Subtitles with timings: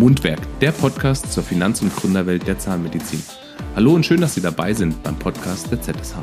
[0.00, 3.22] Mundwerk, der Podcast zur Finanz- und Gründerwelt der Zahnmedizin.
[3.76, 6.14] Hallo und schön, dass Sie dabei sind beim Podcast der ZSH.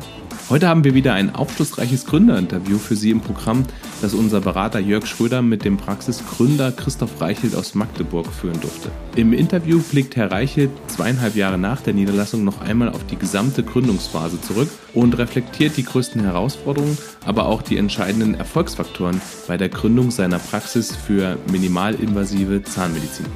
[0.50, 3.62] Heute haben wir wieder ein aufschlussreiches Gründerinterview für Sie im Programm,
[4.02, 8.90] das unser Berater Jörg Schröder mit dem Praxisgründer Christoph Reichelt aus Magdeburg führen durfte.
[9.14, 13.62] Im Interview blickt Herr Reichelt zweieinhalb Jahre nach der Niederlassung noch einmal auf die gesamte
[13.62, 20.10] Gründungsphase zurück und reflektiert die größten Herausforderungen, aber auch die entscheidenden Erfolgsfaktoren bei der Gründung
[20.10, 23.26] seiner Praxis für minimalinvasive Zahnmedizin.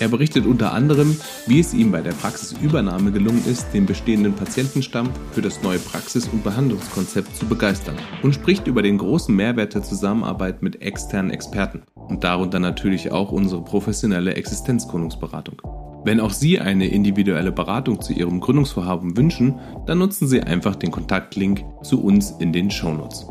[0.00, 1.14] Er berichtet unter anderem,
[1.46, 6.26] wie es ihm bei der Praxisübernahme gelungen ist, den bestehenden Patientenstamm für das neue Praxis-
[6.28, 11.82] und Behandlungskonzept zu begeistern und spricht über den großen Mehrwert der Zusammenarbeit mit externen Experten
[11.94, 15.60] und darunter natürlich auch unsere professionelle Existenzgründungsberatung.
[16.02, 20.92] Wenn auch Sie eine individuelle Beratung zu Ihrem Gründungsvorhaben wünschen, dann nutzen Sie einfach den
[20.92, 23.26] Kontaktlink zu uns in den Shownotes.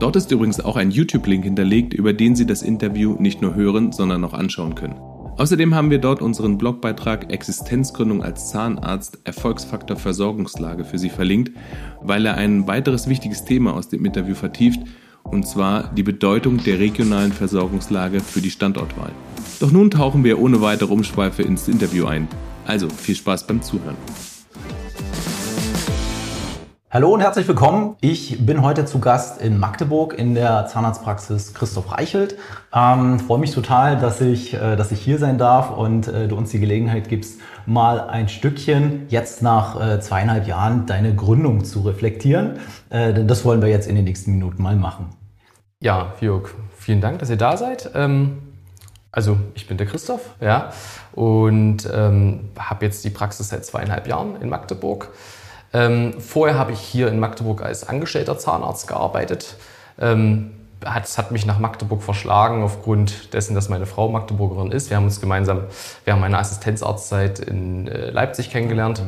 [0.00, 3.90] Dort ist übrigens auch ein YouTube-Link hinterlegt, über den Sie das Interview nicht nur hören,
[3.92, 5.00] sondern auch anschauen können.
[5.36, 11.56] Außerdem haben wir dort unseren Blogbeitrag Existenzgründung als Zahnarzt Erfolgsfaktor Versorgungslage für Sie verlinkt,
[12.00, 14.80] weil er ein weiteres wichtiges Thema aus dem Interview vertieft,
[15.24, 19.10] und zwar die Bedeutung der regionalen Versorgungslage für die Standortwahl.
[19.58, 22.28] Doch nun tauchen wir ohne weitere Umschweife ins Interview ein.
[22.66, 23.96] Also viel Spaß beim Zuhören.
[26.94, 27.96] Hallo und herzlich willkommen.
[28.02, 32.36] Ich bin heute zu Gast in Magdeburg in der Zahnarztpraxis Christoph Reichelt.
[32.72, 36.36] Ähm, freue mich total, dass ich, äh, dass ich hier sein darf und äh, du
[36.36, 41.80] uns die Gelegenheit gibst, mal ein Stückchen jetzt nach äh, zweieinhalb Jahren deine Gründung zu
[41.80, 42.60] reflektieren.
[42.90, 45.08] Äh, denn das wollen wir jetzt in den nächsten Minuten mal machen.
[45.80, 47.90] Ja, Jörg, vielen Dank, dass ihr da seid.
[47.96, 48.38] Ähm,
[49.10, 50.70] also ich bin der Christoph, ja,
[51.10, 55.10] und ähm, habe jetzt die Praxis seit zweieinhalb Jahren in Magdeburg.
[55.74, 59.56] Ähm, vorher habe ich hier in Magdeburg als angestellter Zahnarzt gearbeitet.
[60.00, 60.52] Ähm,
[60.84, 64.90] hat, es hat mich nach Magdeburg verschlagen aufgrund dessen, dass meine Frau Magdeburgerin ist.
[64.90, 65.62] Wir haben uns gemeinsam,
[66.04, 69.02] wir haben meine Assistenzarztzeit in äh, Leipzig kennengelernt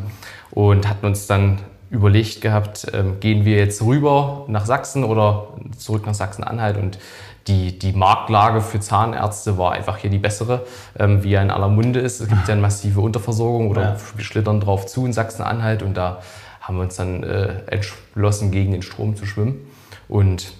[0.50, 6.04] und hatten uns dann überlegt gehabt, ähm, gehen wir jetzt rüber nach Sachsen oder zurück
[6.06, 6.98] nach Sachsen-Anhalt und
[7.46, 10.66] die, die Marktlage für Zahnärzte war einfach hier die bessere,
[10.98, 12.20] ähm, wie ja in aller Munde ist.
[12.20, 13.96] Es gibt ja eine massive Unterversorgung oder ja.
[14.16, 16.18] wir schlittern drauf zu in Sachsen-Anhalt und da
[16.66, 19.66] haben wir uns dann äh, entschlossen, gegen den Strom zu schwimmen.
[20.08, 20.52] Und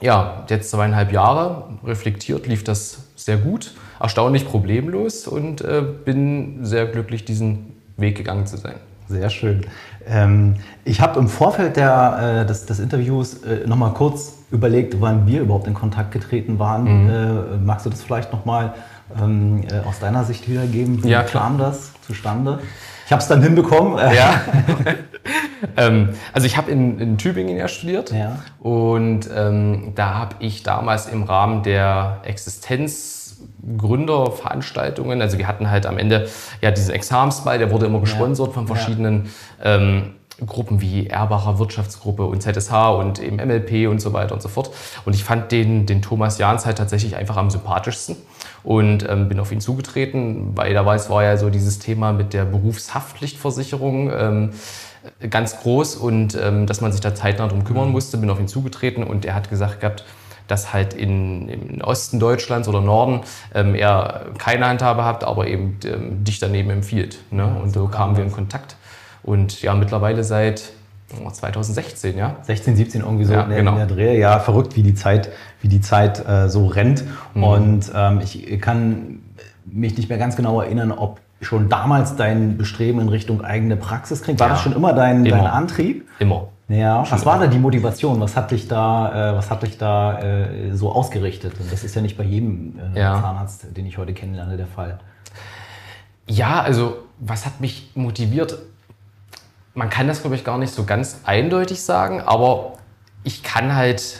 [0.00, 6.86] ja, jetzt zweieinhalb Jahre reflektiert lief das sehr gut, erstaunlich problemlos und äh, bin sehr
[6.86, 8.74] glücklich, diesen Weg gegangen zu sein.
[9.08, 9.62] Sehr schön.
[10.06, 15.26] Ähm, ich habe im Vorfeld der, äh, des, des, Interviews äh, nochmal kurz überlegt, wann
[15.26, 17.04] wir überhaupt in Kontakt getreten waren.
[17.04, 17.10] Mhm.
[17.10, 18.74] Äh, magst du das vielleicht nochmal
[19.20, 21.02] ähm, äh, aus deiner Sicht wiedergeben?
[21.02, 22.60] Wie ja, kam das zustande?
[23.08, 23.96] Ich habe es dann hinbekommen.
[24.14, 24.42] Ja.
[25.78, 28.40] ähm, also ich habe in, in, Tübingen ja studiert ja.
[28.60, 35.96] und ähm, da habe ich damals im Rahmen der Existenzgründerveranstaltungen, also wir hatten halt am
[35.96, 36.28] Ende
[36.60, 38.52] ja diesen Examensball, der wurde immer gesponsert ja.
[38.52, 39.30] von verschiedenen
[39.64, 44.50] ähm, Gruppen wie Erbacher Wirtschaftsgruppe und ZSH und eben MLP und so weiter und so
[44.50, 44.70] fort.
[45.06, 48.16] Und ich fand den, den Thomas Jahns halt tatsächlich einfach am sympathischsten
[48.62, 52.12] und ähm, bin auf ihn zugetreten, weil da war es war ja so dieses Thema
[52.12, 54.50] mit der Berufshaftpflichtversicherung ähm,
[55.30, 57.92] ganz groß und ähm, dass man sich da zeitnah darum kümmern mhm.
[57.92, 60.04] musste, bin auf ihn zugetreten und er hat gesagt gehabt,
[60.46, 63.20] dass halt in, im Osten Deutschlands oder Norden
[63.54, 67.18] ähm, er keine Handhabe hat, aber eben ähm, dich daneben empfiehlt.
[67.30, 67.46] Ne?
[67.62, 68.76] Und so kamen wir in Kontakt.
[69.22, 70.72] Und ja, mittlerweile seit
[71.08, 72.36] 2016, ja.
[72.42, 73.72] 16, 17 irgendwie so ja, in, der, genau.
[73.72, 74.18] in, der, Dreh.
[74.18, 75.30] Ja, verrückt, wie die Zeit,
[75.62, 77.04] wie die Zeit äh, so rennt.
[77.34, 77.44] Mhm.
[77.44, 79.20] Und ähm, ich kann
[79.64, 84.22] mich nicht mehr ganz genau erinnern, ob schon damals dein Bestreben in Richtung eigene Praxis
[84.22, 84.40] kriegt.
[84.40, 84.54] War ja.
[84.54, 85.38] das schon immer dein, immer.
[85.38, 86.06] dein Antrieb?
[86.18, 86.48] Immer.
[86.68, 87.04] Ja.
[87.04, 88.20] Schon was war da die Motivation?
[88.20, 91.54] Was hat dich da, äh, was hat dich da äh, so ausgerichtet?
[91.58, 93.20] Und das ist ja nicht bei jedem äh, ja.
[93.20, 94.98] Zahnarzt, den ich heute kennenlerne, der Fall.
[96.26, 98.58] Ja, also was hat mich motiviert?
[99.78, 102.72] Man kann das, glaube ich, gar nicht so ganz eindeutig sagen, aber
[103.22, 104.18] ich kann halt,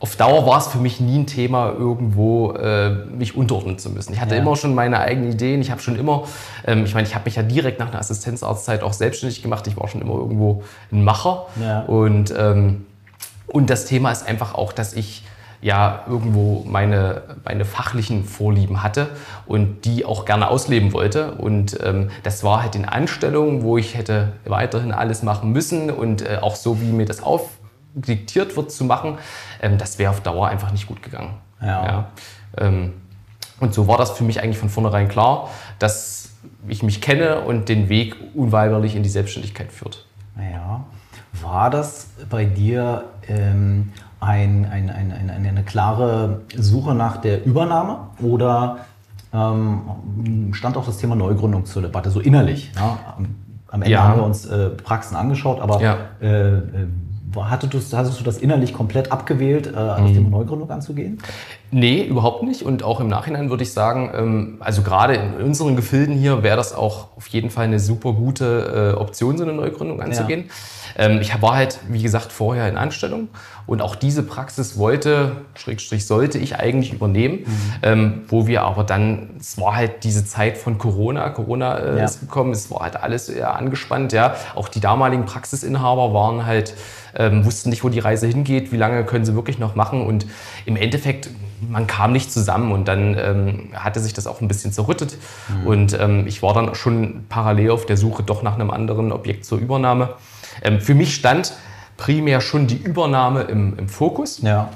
[0.00, 4.14] auf Dauer war es für mich nie ein Thema, irgendwo äh, mich unterordnen zu müssen.
[4.14, 4.40] Ich hatte ja.
[4.40, 6.24] immer schon meine eigenen Ideen, ich habe schon immer,
[6.66, 9.76] ähm, ich meine, ich habe mich ja direkt nach einer Assistenzarztzeit auch selbstständig gemacht, ich
[9.76, 11.80] war schon immer irgendwo ein Macher ja.
[11.82, 12.86] und, ähm,
[13.46, 15.22] und das Thema ist einfach auch, dass ich
[15.64, 19.08] ja irgendwo meine, meine fachlichen Vorlieben hatte
[19.46, 21.32] und die auch gerne ausleben wollte.
[21.32, 26.20] Und ähm, das war halt in Anstellungen, wo ich hätte weiterhin alles machen müssen und
[26.20, 29.16] äh, auch so, wie mir das aufdiktiert wird zu machen,
[29.62, 31.38] ähm, das wäre auf Dauer einfach nicht gut gegangen.
[31.62, 31.86] Ja.
[31.86, 32.08] ja.
[32.58, 32.92] Ähm,
[33.58, 36.34] und so war das für mich eigentlich von vornherein klar, dass
[36.68, 40.04] ich mich kenne und den Weg unweigerlich in die Selbstständigkeit führt.
[40.36, 40.84] Ja.
[41.40, 43.92] War das bei dir ähm,
[44.24, 48.78] ein, ein, ein, eine klare Suche nach der Übernahme oder
[49.32, 49.82] ähm,
[50.52, 52.72] stand auch das Thema Neugründung zur Debatte, so innerlich.
[52.76, 52.98] Ja?
[53.68, 54.04] Am Ende ja.
[54.04, 55.96] haben wir uns äh, Praxen angeschaut, aber ja.
[56.20, 56.60] äh, äh
[57.36, 60.14] hattest du, hattest du das innerlich komplett abgewählt, äh, das mhm.
[60.14, 61.18] Thema Neugründung anzugehen?
[61.72, 62.62] Nee, überhaupt nicht.
[62.62, 66.56] Und auch im Nachhinein würde ich sagen, ähm, also gerade in unseren Gefilden hier wäre
[66.56, 70.44] das auch auf jeden Fall eine super gute äh, Option, so eine Neugründung anzugehen.
[70.46, 70.52] Ja.
[70.96, 73.28] Ähm, ich war halt, wie gesagt, vorher in Anstellung
[73.66, 77.72] und auch diese Praxis wollte, Schrägstrich sollte ich eigentlich übernehmen, mhm.
[77.82, 82.04] ähm, wo wir aber dann, es war halt diese Zeit von Corona, Corona äh, ja.
[82.04, 84.34] ist gekommen, es war halt alles eher angespannt, ja.
[84.54, 86.74] Auch die damaligen Praxisinhaber waren halt,
[87.16, 90.26] ähm, wussten nicht, wo die Reise hingeht, wie lange können sie wirklich noch machen und
[90.66, 91.30] im Endeffekt
[91.68, 95.16] man kam nicht zusammen und dann ähm, hatte sich das auch ein bisschen zerrüttet.
[95.48, 95.66] Mhm.
[95.66, 99.44] Und ähm, ich war dann schon parallel auf der Suche doch nach einem anderen Objekt
[99.44, 100.10] zur Übernahme.
[100.62, 101.52] Ähm, für mich stand
[101.96, 104.70] primär schon die Übernahme im, im Fokus, ja.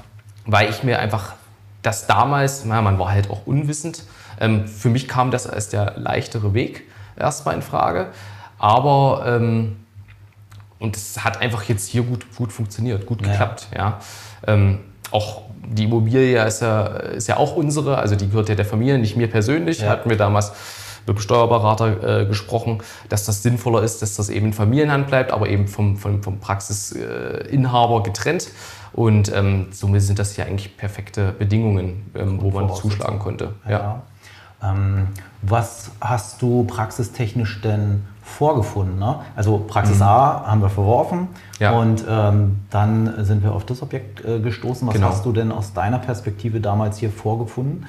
[0.45, 1.33] weil ich mir einfach
[1.81, 4.03] das damals, na, man war halt auch unwissend,
[4.39, 6.83] ähm, für mich kam das als der leichtere Weg
[7.17, 8.07] erstmal in Frage.
[8.57, 9.77] Aber ähm,
[10.79, 13.67] und es hat einfach jetzt hier gut, gut funktioniert, gut geklappt.
[13.73, 13.77] Ja.
[13.77, 13.99] ja.
[14.47, 14.79] Ähm,
[15.11, 18.97] auch die Immobilie ist ja, ist ja auch unsere, also die gehört ja der Familie,
[18.97, 19.81] nicht mir persönlich.
[19.81, 19.89] Ja.
[19.89, 20.53] Hatten wir damals
[21.09, 22.79] mit dem Steuerberater äh, gesprochen,
[23.09, 26.39] dass das sinnvoller ist, dass das eben in Familienhand bleibt, aber eben vom, vom, vom
[26.39, 28.49] Praxisinhaber getrennt.
[28.93, 33.53] Und ähm, somit sind das ja eigentlich perfekte Bedingungen, ähm, wo man zuschlagen konnte.
[33.65, 33.71] Ja.
[33.71, 34.01] ja.
[34.63, 35.07] Ähm,
[35.41, 38.99] was hast du praxistechnisch denn vorgefunden.
[38.99, 39.19] Ne?
[39.35, 40.03] Also Praxis mhm.
[40.03, 41.29] A haben wir verworfen
[41.59, 41.71] ja.
[41.71, 44.87] und ähm, dann sind wir auf das Objekt äh, gestoßen.
[44.87, 45.07] Was genau.
[45.07, 47.85] hast du denn aus deiner Perspektive damals hier vorgefunden?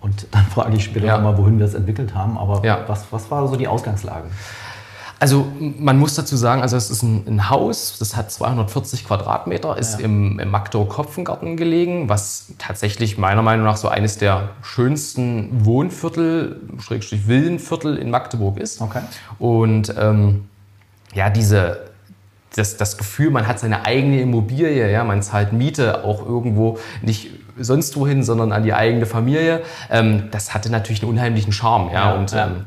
[0.00, 1.16] Und dann frage ich später ja.
[1.16, 2.38] nochmal, wohin wir es entwickelt haben.
[2.38, 2.84] Aber ja.
[2.86, 4.28] was, was war so die Ausgangslage?
[5.20, 9.76] Also man muss dazu sagen, also es ist ein, ein Haus, das hat 240 Quadratmeter,
[9.76, 10.06] ist ja.
[10.06, 17.28] im, im Magdeburg-Kopfengarten gelegen, was tatsächlich meiner Meinung nach so eines der schönsten Wohnviertel, Schrägstrich
[17.28, 18.80] Villenviertel in Magdeburg ist.
[18.80, 19.02] Okay.
[19.38, 20.48] Und ähm,
[21.12, 21.90] ja, diese,
[22.56, 27.28] das, das Gefühl, man hat seine eigene Immobilie, ja, man zahlt Miete auch irgendwo nicht
[27.58, 29.62] sonst wohin, sondern an die eigene Familie.
[29.90, 32.46] Ähm, das hatte natürlich einen unheimlichen Charme, ja, ja und ja.
[32.46, 32.64] Ähm,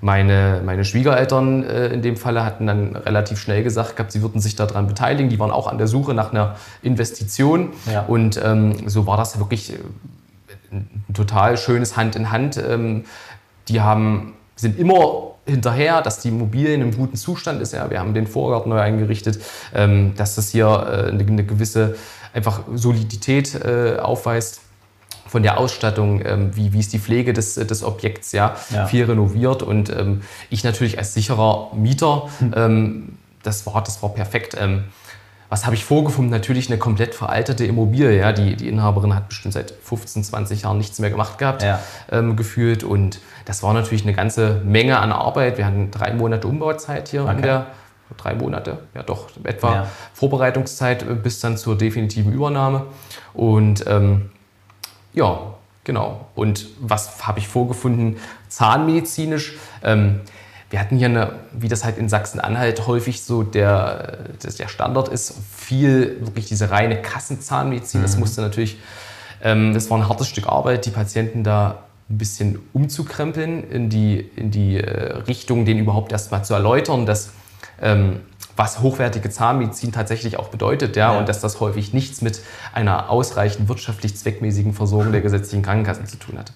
[0.00, 4.40] meine, meine Schwiegereltern äh, in dem Falle hatten dann relativ schnell gesagt gehabt, sie würden
[4.40, 5.30] sich daran beteiligen.
[5.30, 7.70] Die waren auch an der Suche nach einer Investition.
[7.90, 8.02] Ja.
[8.02, 9.76] Und ähm, so war das wirklich äh,
[10.70, 12.56] ein total schönes Hand in Hand.
[12.58, 13.04] Ähm,
[13.68, 17.72] die haben, sind immer hinterher, dass die Immobilie in einem guten Zustand ist.
[17.72, 19.40] Ja, wir haben den Vorgarten neu eingerichtet,
[19.74, 21.96] ähm, dass das hier äh, eine, gewisse
[22.36, 24.60] einfach Solidität äh, aufweist
[25.26, 28.86] von der Ausstattung, ähm, wie, wie ist die Pflege des, des Objekts, ja, ja.
[28.86, 32.54] viel renoviert und ähm, ich natürlich als sicherer Mieter, hm.
[32.54, 34.56] ähm, das, war, das war perfekt.
[34.58, 34.84] Ähm,
[35.48, 36.30] was habe ich vorgefunden?
[36.30, 38.18] Natürlich eine komplett veraltete Immobilie.
[38.18, 38.32] Ja.
[38.32, 41.80] Die, die Inhaberin hat bestimmt seit 15, 20 Jahren nichts mehr gemacht gehabt, ja.
[42.10, 42.82] ähm, gefühlt.
[42.82, 45.56] Und das war natürlich eine ganze Menge an Arbeit.
[45.56, 47.36] Wir hatten drei Monate Umbauzeit hier okay.
[47.36, 47.66] in der
[48.16, 49.86] drei Monate, ja doch, etwa ja.
[50.14, 52.86] Vorbereitungszeit äh, bis dann zur definitiven Übernahme.
[53.34, 54.30] Und ähm,
[55.12, 55.54] ja,
[55.84, 56.26] genau.
[56.34, 58.16] Und was habe ich vorgefunden?
[58.48, 59.56] Zahnmedizinisch.
[59.82, 60.20] Ähm,
[60.70, 64.18] wir hatten hier eine, wie das halt in Sachsen-Anhalt häufig so der,
[64.58, 68.00] der Standard ist, viel wirklich diese reine Kassenzahnmedizin.
[68.00, 68.04] Mhm.
[68.04, 68.78] Das musste natürlich,
[69.42, 74.18] ähm, das war ein hartes Stück Arbeit, die Patienten da ein bisschen umzukrempeln, in die,
[74.18, 77.30] in die äh, Richtung, den überhaupt erstmal zu erläutern, dass
[77.80, 78.20] ähm,
[78.56, 82.40] was hochwertige Zahnmedizin tatsächlich auch bedeutet, ja, ja, und dass das häufig nichts mit
[82.72, 86.52] einer ausreichend wirtschaftlich zweckmäßigen Versorgung der gesetzlichen Krankenkassen zu tun hat.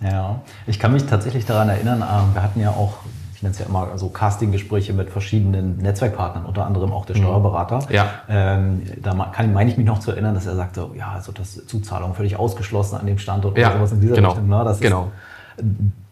[0.00, 2.94] Ja, ich kann mich tatsächlich daran erinnern, ähm, wir hatten ja auch,
[3.34, 7.20] ich nenne es ja immer so Castinggespräche mit verschiedenen Netzwerkpartnern, unter anderem auch der mhm.
[7.20, 7.80] Steuerberater.
[7.90, 8.06] Ja.
[8.28, 11.66] Ähm, da kann, meine ich mich noch zu erinnern, dass er sagte, ja, also das
[11.66, 14.48] Zuzahlung völlig ausgeschlossen an dem Standort ja, oder sowas in dieser genau, Richtung.
[14.48, 14.64] Ne?
[14.64, 15.12] Das genau.
[15.56, 15.66] Ist,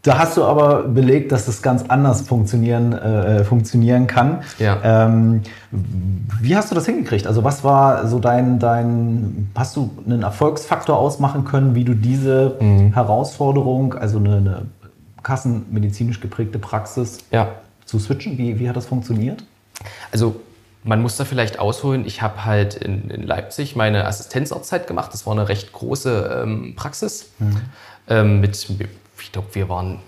[0.04, 4.42] da hast du aber belegt, dass das ganz anders funktionieren, äh, funktionieren kann.
[4.58, 4.78] Ja.
[5.08, 7.26] Ähm, wie hast du das hingekriegt?
[7.26, 12.56] Also was war so dein, dein, hast du einen Erfolgsfaktor ausmachen können, wie du diese
[12.60, 12.92] mhm.
[12.92, 14.62] Herausforderung, also eine, eine
[15.22, 17.48] kassenmedizinisch geprägte Praxis ja.
[17.86, 18.36] zu switchen?
[18.36, 19.42] Wie, wie hat das funktioniert?
[20.12, 20.36] Also
[20.82, 22.04] man muss da vielleicht ausholen.
[22.04, 25.14] Ich habe halt in, in, Leipzig meine Assistenzarztzeit gemacht.
[25.14, 27.56] Das war eine recht große ähm, Praxis mhm.
[28.08, 28.54] ähm, mit
[29.24, 30.00] ich glaube, wir waren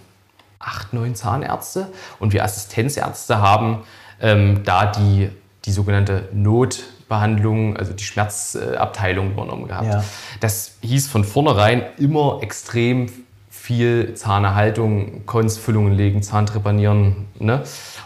[0.58, 3.84] acht, neun Zahnärzte und wir Assistenzärzte haben
[4.20, 5.30] ähm, da die,
[5.64, 9.86] die sogenannte Notbehandlung, also die Schmerzabteilung übernommen gehabt.
[9.86, 10.04] Ja.
[10.40, 13.10] Das hieß von vornherein immer extrem
[13.50, 17.26] viel Zahnerhaltung, Konzfüllungen legen, Zahntreppanieren.
[17.38, 17.62] Ne?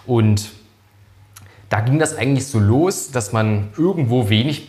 [0.07, 0.51] Und
[1.69, 4.69] da ging das eigentlich so los, dass man irgendwo wenig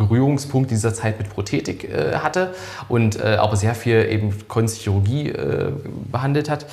[0.00, 2.54] Berührungspunkt dieser Zeit mit Prothetik äh, hatte
[2.88, 5.72] und äh, aber sehr viel eben Kunstchirurgie äh,
[6.10, 6.64] behandelt hat.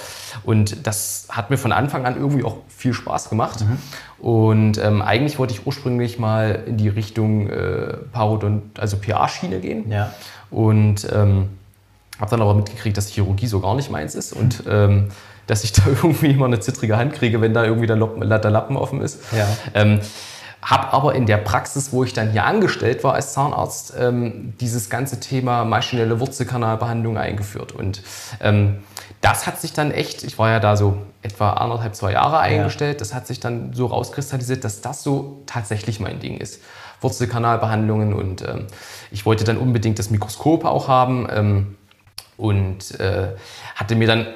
[0.44, 3.60] Und das hat mir von Anfang an irgendwie auch viel Spaß gemacht.
[3.62, 4.26] Mhm.
[4.26, 9.92] Und ähm, eigentlich wollte ich ursprünglich mal in die Richtung äh, Parodont, also PA-Schiene gehen.
[9.92, 10.14] Ja.
[10.50, 11.50] Und ähm,
[12.20, 15.10] habe dann aber mitgekriegt, dass Chirurgie so gar nicht meins ist und ähm,
[15.48, 18.52] dass ich da irgendwie immer eine zittrige Hand kriege, wenn da irgendwie der, Lappen, der
[18.52, 19.20] Lappen offen ist.
[19.36, 19.48] Ja.
[19.74, 20.00] Ähm,
[20.62, 24.90] habe aber in der Praxis, wo ich dann hier angestellt war als Zahnarzt, ähm, dieses
[24.90, 27.72] ganze Thema maschinelle Wurzelkanalbehandlung eingeführt.
[27.72, 28.02] Und
[28.42, 28.80] ähm,
[29.22, 32.96] das hat sich dann echt, ich war ja da so etwa anderthalb, zwei Jahre eingestellt,
[32.96, 33.00] ja.
[33.00, 36.62] das hat sich dann so rauskristallisiert, dass das so tatsächlich mein Ding ist.
[37.02, 38.68] Wurzelkanalbehandlungen und ähm,
[39.12, 41.78] ich wollte dann unbedingt das Mikroskop auch haben ähm,
[42.38, 43.36] und äh,
[43.76, 44.28] hatte mir dann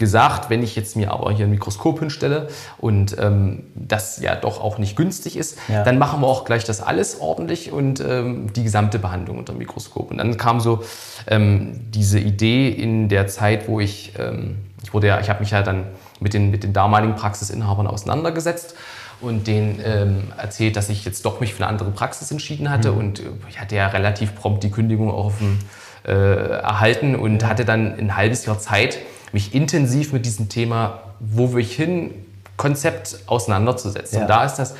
[0.00, 4.60] gesagt, wenn ich jetzt mir aber hier ein Mikroskop hinstelle und ähm, das ja doch
[4.60, 5.84] auch nicht günstig ist, ja.
[5.84, 9.58] dann machen wir auch gleich das alles ordentlich und ähm, die gesamte Behandlung unter dem
[9.58, 10.10] Mikroskop.
[10.10, 10.82] Und dann kam so
[11.28, 15.52] ähm, diese Idee in der Zeit, wo ich, ähm, ich wurde ja, ich habe mich
[15.52, 15.84] ja dann
[16.18, 18.74] mit den, mit den damaligen Praxisinhabern auseinandergesetzt
[19.20, 22.92] und denen ähm, erzählt, dass ich jetzt doch mich für eine andere Praxis entschieden hatte.
[22.92, 22.98] Mhm.
[22.98, 25.58] Und äh, ich hatte ja relativ prompt die Kündigung auch auf dem,
[26.06, 28.98] äh, erhalten und hatte dann ein halbes Jahr Zeit,
[29.32, 32.12] mich intensiv mit diesem Thema, wo wir hin,
[32.56, 34.16] Konzept auseinanderzusetzen.
[34.16, 34.22] Ja.
[34.22, 34.74] Und da ist das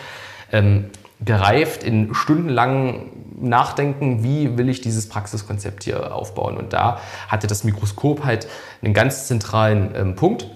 [0.53, 0.91] ähm,
[1.25, 6.57] gereift in stundenlangen Nachdenken, wie will ich dieses Praxiskonzept hier aufbauen.
[6.57, 8.47] Und da hatte das Mikroskop halt
[8.83, 10.47] einen ganz zentralen ähm, Punkt.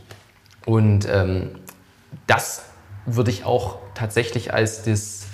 [0.67, 1.51] Und ähm,
[2.27, 2.63] das
[3.07, 5.25] würde ich auch tatsächlich als das,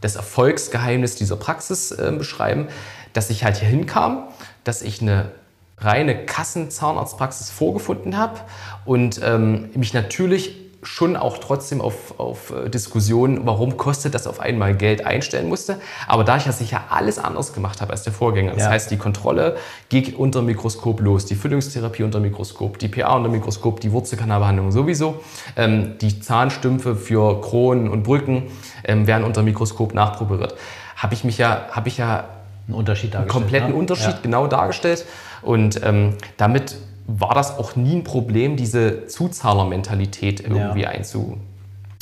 [0.00, 2.68] das Erfolgsgeheimnis dieser Praxis äh, beschreiben,
[3.12, 4.28] dass ich halt hier hinkam,
[4.64, 5.30] dass ich eine
[5.78, 8.40] reine Kassenzahnarztpraxis vorgefunden habe
[8.84, 10.56] und ähm, mich natürlich
[10.86, 15.80] schon auch trotzdem auf, auf äh, Diskussionen, warum kostet das auf einmal Geld einstellen musste.
[16.06, 18.70] Aber da ich ja sicher alles anders gemacht habe als der Vorgänger, das ja.
[18.70, 19.56] heißt, die Kontrolle
[19.88, 25.22] geht unter Mikroskop los, die Füllungstherapie unter Mikroskop, die PA unter Mikroskop, die Wurzelkanalbehandlung sowieso,
[25.56, 28.44] ähm, die Zahnstümpfe für Kronen und Brücken
[28.84, 30.54] ähm, werden unter Mikroskop nachprobiert.
[30.96, 32.28] Habe ich mich ja, habe ich ja
[32.66, 33.36] einen Unterschied dargestellt.
[33.36, 33.76] Einen kompletten ne?
[33.76, 34.18] Unterschied ja.
[34.22, 35.04] genau dargestellt.
[35.42, 36.76] Und ähm, damit
[37.06, 40.88] war das auch nie ein Problem, diese Zuzahlermentalität irgendwie ja.
[40.88, 41.38] einzu,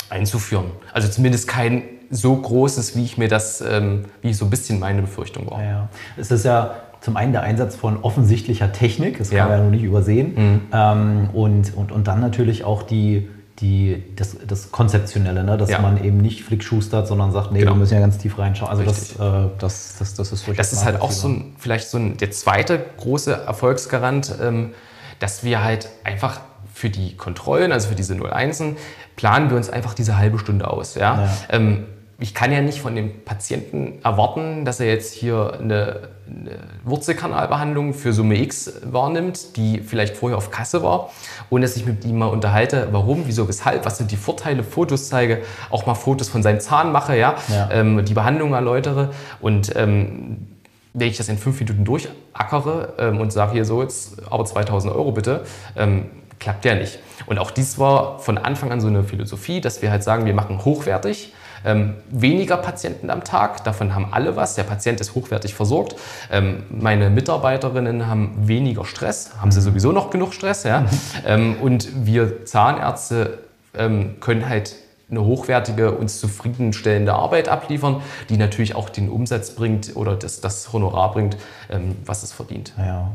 [0.09, 0.65] einzuführen.
[0.93, 5.01] Also zumindest kein so großes, wie ich mir das, ähm, wie so ein bisschen meine
[5.01, 5.63] Befürchtung war.
[5.63, 9.47] Ja, Es ist ja zum einen der Einsatz von offensichtlicher Technik, das kann ja.
[9.47, 10.33] man ja noch nicht übersehen.
[10.35, 10.61] Mhm.
[10.71, 15.57] Ähm, und, und, und dann natürlich auch die, die, das, das Konzeptionelle, ne?
[15.57, 15.79] dass ja.
[15.79, 17.71] man eben nicht flickschustert, sondern sagt, nee, genau.
[17.71, 18.69] wir müssen ja ganz tief reinschauen.
[18.69, 21.97] Also das, äh, das, das, das ist Das ist halt auch so ein, vielleicht so
[21.97, 24.73] ein, der zweite große Erfolgsgarant, ähm,
[25.19, 26.41] dass wir halt einfach
[26.73, 28.75] für die Kontrollen, also für diese 01en,
[29.15, 30.95] planen wir uns einfach diese halbe Stunde aus.
[30.95, 31.23] Ja?
[31.23, 31.29] ja.
[31.49, 31.85] Ähm,
[32.17, 37.93] ich kann ja nicht von dem Patienten erwarten, dass er jetzt hier eine, eine, Wurzelkanalbehandlung
[37.93, 41.11] für Summe X wahrnimmt, die vielleicht vorher auf Kasse war,
[41.49, 45.09] ohne dass ich mit ihm mal unterhalte, warum, wieso, weshalb, was sind die Vorteile, Fotos
[45.09, 47.69] zeige, auch mal Fotos von seinem Zahn mache, ja, ja.
[47.71, 50.47] Ähm, die Behandlung erläutere und ähm,
[50.93, 54.93] wenn ich das in fünf Minuten durchackere ähm, und sage hier so, jetzt aber 2000
[54.93, 55.43] Euro bitte,
[55.75, 56.05] ähm,
[56.39, 56.99] klappt ja nicht.
[57.25, 60.33] Und auch dies war von Anfang an so eine Philosophie, dass wir halt sagen, wir
[60.33, 61.33] machen hochwertig,
[61.65, 64.55] ähm, weniger Patienten am Tag, davon haben alle was.
[64.55, 65.95] Der Patient ist hochwertig versorgt.
[66.31, 70.63] Ähm, meine Mitarbeiterinnen haben weniger Stress, haben sie sowieso noch genug Stress.
[70.63, 70.81] Ja?
[70.81, 70.87] Mhm.
[71.25, 73.39] Ähm, und wir Zahnärzte
[73.77, 74.75] ähm, können halt
[75.09, 80.71] eine hochwertige, uns zufriedenstellende Arbeit abliefern, die natürlich auch den Umsatz bringt oder das, das
[80.73, 81.37] Honorar bringt,
[81.69, 82.73] ähm, was es verdient.
[82.77, 83.11] Ja.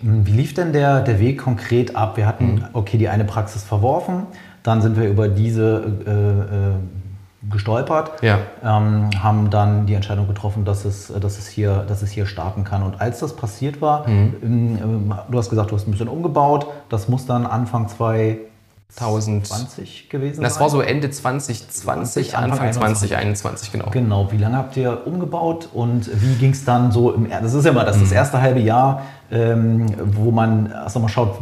[0.00, 2.16] Wie lief denn der, der Weg konkret ab?
[2.16, 2.64] Wir hatten, mhm.
[2.72, 4.26] okay, die eine Praxis verworfen,
[4.62, 7.07] dann sind wir über diese äh, äh,
[7.42, 8.38] gestolpert, ja.
[8.64, 12.64] ähm, haben dann die Entscheidung getroffen, dass es, dass, es hier, dass es hier starten
[12.64, 12.82] kann.
[12.82, 14.34] Und als das passiert war, mhm.
[14.42, 20.42] ähm, du hast gesagt, du hast ein bisschen umgebaut, das muss dann Anfang 2020 gewesen
[20.42, 20.56] das sein?
[20.58, 23.90] Das war so Ende 2020, Anfang, Anfang 2021, genau.
[23.90, 27.64] Genau, wie lange habt ihr umgebaut und wie ging es dann so im, das ist
[27.64, 28.16] ja immer das, das mhm.
[28.16, 31.38] erste halbe Jahr, ähm, wo man erst mal schaut,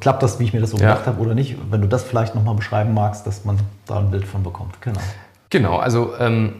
[0.00, 0.88] klappt das, wie ich mir das so ja.
[0.88, 1.56] gedacht habe oder nicht.
[1.70, 4.80] Wenn du das vielleicht nochmal beschreiben magst, dass man da ein Bild von bekommt.
[4.80, 4.98] Genau.
[5.50, 6.54] Genau, also ähm,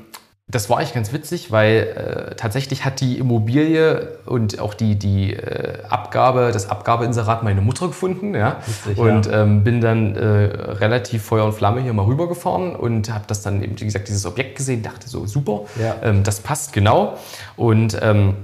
[0.51, 5.35] das war eigentlich ganz witzig, weil äh, tatsächlich hat die Immobilie und auch die, die
[5.35, 8.35] äh, Abgabe, das Abgabeinserat meine Mutter gefunden.
[8.35, 8.57] Ja?
[8.65, 9.43] Witzig, und ja.
[9.43, 13.63] Ähm, bin dann äh, relativ Feuer und Flamme hier mal rübergefahren und habe das dann
[13.63, 15.97] eben, wie gesagt, dieses Objekt gesehen, dachte so, super, ja.
[16.03, 17.19] ähm, das passt genau.
[17.57, 18.37] Und ähm,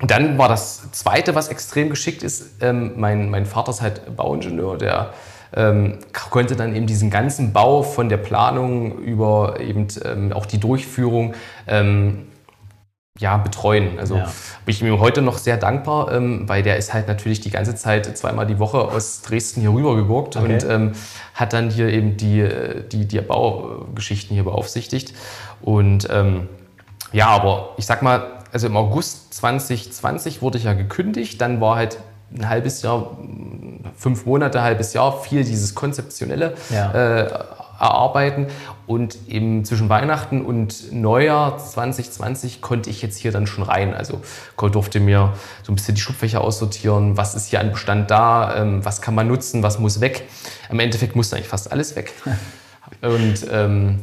[0.00, 4.78] dann war das Zweite, was extrem geschickt ist, ähm, mein, mein Vater ist halt Bauingenieur,
[4.78, 5.12] der
[5.56, 5.98] ähm,
[6.30, 11.34] konnte dann eben diesen ganzen Bau von der Planung über eben ähm, auch die Durchführung
[11.66, 12.26] ähm,
[13.18, 13.98] ja, betreuen.
[13.98, 14.24] Also ja.
[14.64, 17.76] bin ich mir heute noch sehr dankbar, ähm, weil der ist halt natürlich die ganze
[17.76, 20.54] Zeit zweimal die Woche aus Dresden hier rüber geguckt okay.
[20.54, 20.92] und ähm,
[21.34, 22.48] hat dann hier eben die,
[22.90, 25.14] die, die Baugeschichten hier beaufsichtigt.
[25.62, 26.48] Und ähm,
[27.12, 31.76] ja, aber ich sag mal, also im August 2020 wurde ich ja gekündigt, dann war
[31.76, 31.98] halt
[32.34, 33.16] ein halbes Jahr,
[33.96, 36.90] fünf Monate, ein halbes Jahr viel dieses konzeptionelle ja.
[36.92, 37.30] äh,
[37.80, 38.46] erarbeiten.
[38.86, 43.94] Und eben zwischen Weihnachten und Neujahr 2020 konnte ich jetzt hier dann schon rein.
[43.94, 44.20] Also
[44.56, 48.84] durfte mir so ein bisschen die Schubfächer aussortieren, was ist hier an Bestand da, ähm,
[48.84, 50.24] was kann man nutzen, was muss weg.
[50.70, 52.12] Im Endeffekt musste eigentlich fast alles weg.
[53.02, 54.00] und ähm,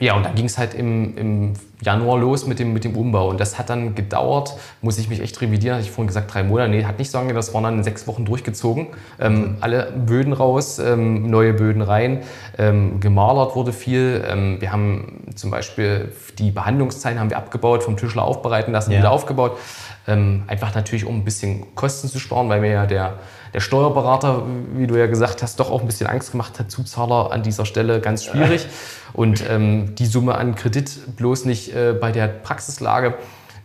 [0.00, 3.28] ja, und dann ging es halt im, im, Januar los mit dem, mit dem Umbau.
[3.28, 6.44] Und das hat dann gedauert, muss ich mich echt revidieren, hatte ich vorhin gesagt, drei
[6.44, 6.70] Monate.
[6.70, 8.86] Nee, hat nicht so lange, das waren dann sechs Wochen durchgezogen.
[9.20, 12.22] Ähm, alle Böden raus, ähm, neue Böden rein,
[12.56, 14.24] ähm, gemalert wurde viel.
[14.26, 18.98] Ähm, wir haben zum Beispiel die Behandlungszeilen haben wir abgebaut, vom Tischler aufbereiten lassen, ja.
[18.98, 19.58] wieder aufgebaut.
[20.06, 23.18] Ähm, einfach natürlich, um ein bisschen Kosten zu sparen, weil mir ja der,
[23.52, 24.44] der Steuerberater,
[24.74, 26.70] wie du ja gesagt hast, doch auch ein bisschen Angst gemacht hat.
[26.70, 28.66] Zuzahler an dieser Stelle ganz schwierig.
[29.12, 33.14] Und ähm, die Summe an Kredit bloß nicht äh, bei der Praxislage,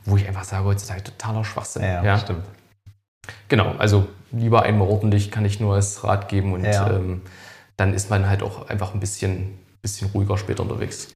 [0.06, 1.84] wo ich einfach sage, heutzutage totaler Schwachsinn.
[1.84, 2.17] Ja, ja.
[2.17, 2.44] stimmt.
[3.48, 6.89] Genau, also lieber einmal ordentlich, kann ich nur als Rat geben und ja.
[6.89, 7.22] ähm,
[7.77, 11.13] dann ist man halt auch einfach ein bisschen, bisschen ruhiger später unterwegs.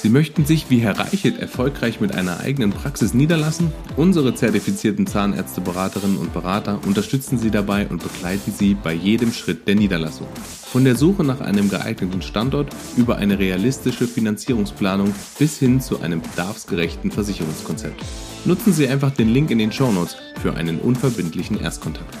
[0.00, 3.72] Sie möchten sich wie Herr Reichelt erfolgreich mit einer eigenen Praxis niederlassen?
[3.96, 9.74] Unsere zertifizierten Zahnärzteberaterinnen und Berater unterstützen Sie dabei und begleiten Sie bei jedem Schritt der
[9.74, 10.28] Niederlassung.
[10.66, 16.20] Von der Suche nach einem geeigneten Standort über eine realistische Finanzierungsplanung bis hin zu einem
[16.20, 18.00] bedarfsgerechten Versicherungskonzept.
[18.44, 22.16] Nutzen Sie einfach den Link in den Shownotes für einen unverbindlichen Erstkontakt.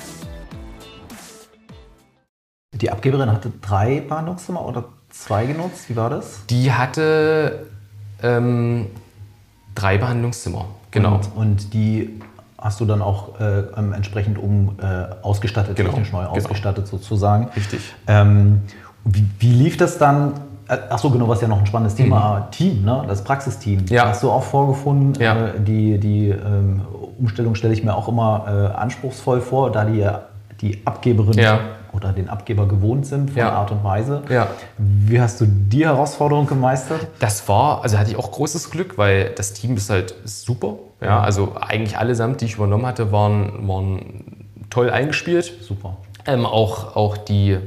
[2.72, 5.88] Die Abgeberin hatte drei Behandlungszimmer oder zwei genutzt?
[5.88, 6.46] Wie war das?
[6.46, 7.66] Die hatte
[8.22, 8.86] ähm,
[9.74, 11.14] drei Behandlungszimmer, genau.
[11.14, 12.20] Und, und, die
[12.58, 15.90] hast du dann auch äh, entsprechend um äh, ausgestattet, genau.
[15.90, 16.32] technisch neu genau.
[16.32, 17.48] ausgestattet sozusagen.
[17.54, 17.94] Richtig.
[18.06, 18.62] Ähm,
[19.04, 20.32] wie, wie, lief das dann?
[20.66, 22.50] Äh, ach so, genau, was ja noch ein spannendes Thema, mhm.
[22.50, 23.04] Team, ne?
[23.06, 23.86] das Praxisteam.
[23.88, 24.08] Ja.
[24.08, 25.48] Hast du auch vorgefunden, ja.
[25.48, 26.82] äh, die, die ähm,
[27.18, 30.06] Umstellung stelle ich mir auch immer äh, anspruchsvoll vor, da die,
[30.60, 31.60] die Abgeberin ja
[31.98, 33.52] oder den Abgeber gewohnt sind von ja.
[33.52, 34.22] Art und Weise.
[34.28, 34.48] Ja.
[34.78, 37.06] Wie hast du die Herausforderung gemeistert?
[37.18, 40.76] Das war, also hatte ich auch großes Glück, weil das Team ist halt super.
[41.00, 45.52] Ja, also eigentlich allesamt, die ich übernommen hatte, waren, waren toll eingespielt.
[45.62, 45.96] Super.
[46.26, 47.58] Ähm, auch, auch die,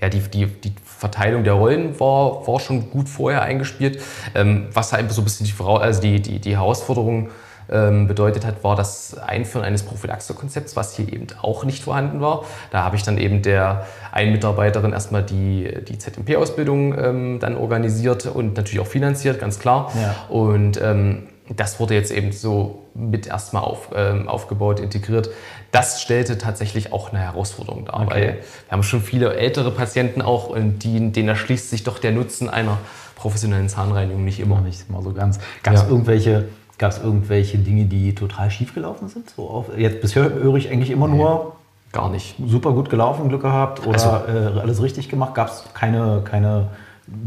[0.00, 4.00] ja, die, die, die Verteilung der Rollen war, war schon gut vorher eingespielt.
[4.34, 7.30] Ähm, was halt so ein bisschen die, also die, die, die Herausforderung ähm,
[7.68, 12.44] bedeutet hat, war das Einführen eines Prophylaxe-Konzepts, was hier eben auch nicht vorhanden war.
[12.70, 18.26] Da habe ich dann eben der einen Mitarbeiterin erstmal die, die ZMP-Ausbildung ähm, dann organisiert
[18.26, 19.92] und natürlich auch finanziert, ganz klar.
[20.00, 20.14] Ja.
[20.34, 25.30] Und ähm, das wurde jetzt eben so mit erstmal auf, ähm, aufgebaut, integriert.
[25.70, 28.10] Das stellte tatsächlich auch eine Herausforderung dar, okay.
[28.10, 32.12] weil wir haben schon viele ältere Patienten auch, und die, denen erschließt sich doch der
[32.12, 32.78] Nutzen einer
[33.16, 34.60] professionellen Zahnreinigung nicht immer.
[34.60, 35.38] Nicht mal so ganz.
[35.62, 35.88] Gab es ja.
[35.88, 36.48] irgendwelche
[36.78, 39.30] Gab es irgendwelche Dinge, die total schief gelaufen sind?
[39.30, 41.56] So auf, jetzt bisher höre ich eigentlich immer nur
[41.92, 42.36] gar nicht.
[42.46, 45.34] Super gut gelaufen, Glück gehabt oder also, äh, alles richtig gemacht.
[45.34, 46.68] Gab es keine, keine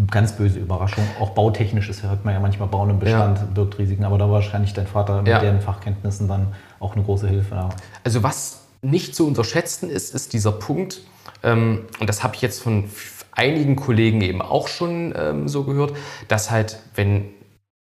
[0.09, 1.03] ganz böse Überraschung.
[1.19, 3.45] Auch bautechnisch ist, hört man ja manchmal, Bauen im Bestand ja.
[3.53, 5.39] birgt Risiken, aber da war wahrscheinlich dein Vater mit ja.
[5.39, 6.47] deren Fachkenntnissen dann
[6.79, 7.55] auch eine große Hilfe.
[7.55, 7.69] Ja.
[8.03, 11.01] Also was nicht zu unterschätzen ist, ist dieser Punkt,
[11.43, 12.85] ähm, und das habe ich jetzt von
[13.31, 15.93] einigen Kollegen eben auch schon ähm, so gehört,
[16.27, 17.25] dass halt, wenn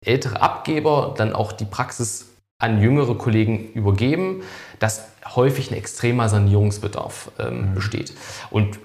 [0.01, 2.27] ältere Abgeber dann auch die Praxis
[2.59, 4.43] an jüngere Kollegen übergeben,
[4.79, 7.75] dass häufig ein extremer Sanierungsbedarf ähm, mhm.
[7.75, 8.15] besteht.
[8.51, 8.79] Und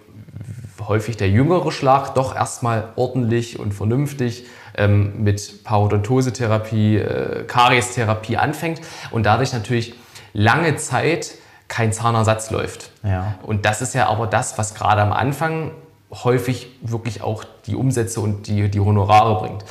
[0.88, 4.45] häufig der jüngere Schlag doch erstmal ordentlich und vernünftig
[4.76, 9.95] ähm, mit Parodontose-Therapie, äh, Kariestherapie anfängt und dadurch natürlich
[10.34, 11.36] lange Zeit
[11.67, 12.91] kein Zahnersatz läuft.
[13.04, 13.36] Ja.
[13.43, 15.71] Und das ist ja aber das, was gerade am Anfang
[16.12, 19.63] häufig wirklich auch die Umsätze und die, die Honorare bringt.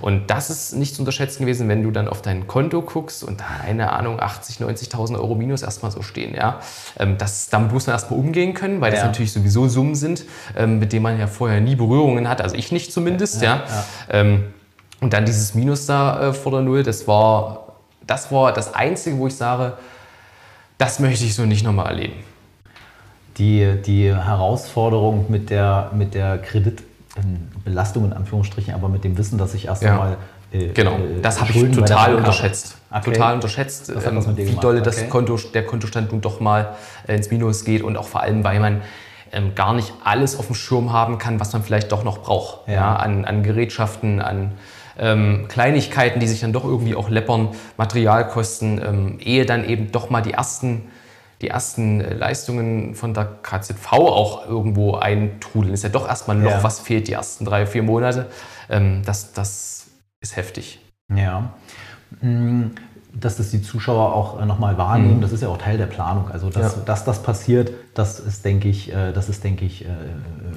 [0.00, 3.40] Und das ist nicht zu unterschätzen gewesen, wenn du dann auf dein Konto guckst und
[3.40, 6.34] da, eine Ahnung, 80, 90.000 Euro minus erstmal so stehen.
[6.34, 6.60] Ja?
[6.98, 10.24] Ähm, das, damit muss man erstmal umgehen können, weil das natürlich sowieso Summen sind,
[10.56, 13.42] ähm, mit denen man ja vorher nie Berührungen hat, also ich nicht zumindest.
[13.42, 13.64] Ja, ja.
[13.66, 13.84] ja.
[14.10, 14.44] Ähm,
[15.00, 17.74] und dann dieses Minus da äh, vor der Null, das war,
[18.06, 19.74] das war das Einzige, wo ich sage,
[20.78, 22.14] das möchte ich so nicht nochmal erleben.
[23.38, 26.82] Die, die Herausforderung mit der, mit der Kredit
[27.64, 29.92] Belastung in Anführungsstrichen, aber mit dem Wissen, dass ich erst ja.
[29.92, 30.16] einmal
[30.52, 32.76] äh, genau, äh, das habe ich total unterschätzt.
[32.90, 33.12] Okay.
[33.12, 34.84] Total unterschätzt, ähm, wie doll okay.
[34.84, 36.74] das Konto, der Kontostand nun doch mal
[37.06, 38.82] äh, ins Minus geht und auch vor allem, weil man
[39.32, 42.66] ähm, gar nicht alles auf dem Schirm haben kann, was man vielleicht doch noch braucht.
[42.66, 42.74] Ja.
[42.74, 44.52] ja an, an, Gerätschaften, an
[44.98, 50.10] ähm, Kleinigkeiten, die sich dann doch irgendwie auch läppern, Materialkosten, ähm, ehe dann eben doch
[50.10, 50.90] mal die ersten,
[51.40, 55.72] die ersten äh, Leistungen von der KZV auch irgendwo eintrudeln.
[55.74, 56.62] Ist ja doch erstmal noch Ja.
[56.62, 58.26] was fehlt die ersten drei, vier Monate.
[58.68, 59.86] Ähm, das, das
[60.20, 60.80] ist heftig.
[61.14, 61.54] Ja.
[63.12, 65.20] Dass das die Zuschauer auch äh, nochmal wahrnehmen, Mhm.
[65.20, 66.30] das ist ja auch Teil der Planung.
[66.30, 66.82] Also, dass, Ja.
[66.86, 69.88] dass das passiert, das ist, denke ich, äh, das ist, denke ich, äh,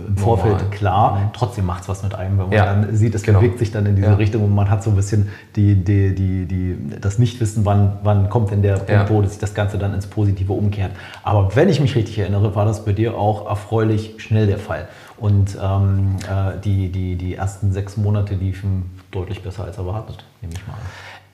[0.07, 1.31] im Vorfeld klar.
[1.33, 2.53] Trotzdem macht es was mit einem, wenn man Mhm.
[2.53, 2.65] Ja.
[2.65, 3.39] dann sieht, es Genau.
[3.39, 4.13] bewegt sich dann in diese Ja.
[4.15, 8.29] Richtung und man hat so ein bisschen die, die, die, die, das Nichtwissen, wann, wann
[8.29, 10.91] kommt denn der Punkt, wo sich das Ganze dann ins Positive umkehrt.
[11.23, 14.87] Aber wenn ich mich richtig erinnere, war das bei dir auch erfreulich schnell der Fall.
[15.17, 20.53] Und ähm, äh, die, die, die ersten sechs Monate liefen deutlich besser als erwartet, nehme
[20.53, 20.79] ich mal an.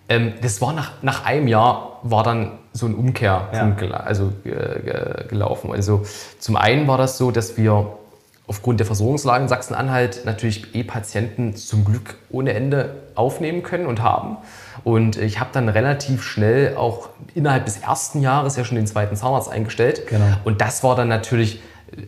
[0.09, 3.89] Ähm, das war nach, nach einem Jahr war dann so ein Umkehrpunkt Ja.
[3.91, 5.71] also, äh, ge- gelaufen.
[5.71, 6.03] Also
[6.39, 7.93] zum einen war das so, dass wir
[8.47, 14.37] aufgrund der Versorgungslage in Sachsen-Anhalt natürlich E-Patienten zum Glück ohne Ende aufnehmen können und haben.
[14.83, 19.15] Und ich habe dann relativ schnell auch innerhalb des ersten Jahres ja schon den zweiten
[19.15, 20.07] Zahnarzt eingestellt.
[20.07, 20.25] Genau.
[20.45, 21.61] Und das war dann natürlich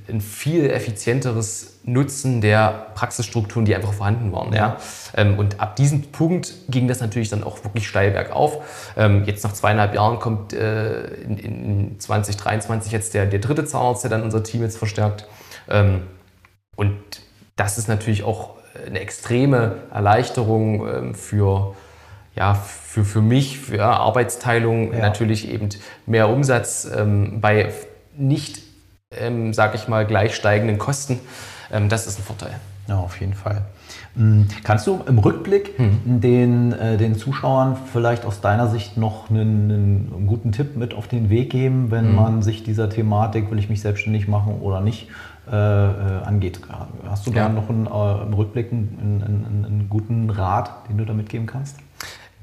[0.10, 4.54] ein viel effizienteres Nutzen der Praxisstrukturen, die einfach vorhanden waren.
[4.54, 4.78] Ja.
[5.16, 8.94] Ähm, Und ab diesem Punkt ging das natürlich dann auch wirklich steil bergauf.
[8.98, 14.04] Ähm, Jetzt nach zweieinhalb Jahren kommt äh, in, in 2023 jetzt der, der dritte Zahnarzt,
[14.04, 15.28] der dann unser Team jetzt verstärkt.
[15.70, 16.04] Ähm,
[16.76, 16.98] Und
[17.56, 18.52] das ist natürlich auch
[18.86, 21.76] eine extreme Erleichterung für,
[22.36, 25.00] ja, für, für mich, für Arbeitsteilung, Ja.
[25.00, 25.70] natürlich eben
[26.06, 26.88] mehr Umsatz
[27.42, 27.72] bei
[28.16, 28.62] nicht,
[29.20, 31.20] ähm, sag ich mal, gleich steigenden Kosten.
[31.72, 32.52] Ähm, das ist ein Vorteil.
[32.88, 33.62] Ja, auf jeden Fall.
[34.16, 39.72] Mm, Kannst du im Rückblick den, äh, den Zuschauern vielleicht aus deiner Sicht noch einen,
[40.12, 43.70] einen guten Tipp mit auf den Weg geben, wenn man sich dieser Thematik, will ich
[43.70, 45.08] mich selbstständig machen oder nicht,
[45.50, 46.60] äh, äh, angeht?
[47.08, 47.50] Hast du da Ja.
[47.50, 51.78] noch einen, äh, im Rückblick einen, einen, einen guten Rat, den du da mitgeben kannst?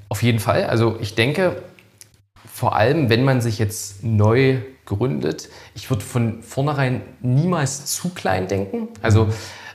[0.08, 0.64] Auf jeden Fall.
[0.64, 1.56] Also ich denke,
[2.58, 8.48] vor allem, wenn man sich jetzt neu gründet, ich würde von vornherein niemals zu klein
[8.48, 8.88] denken.
[9.00, 9.28] Also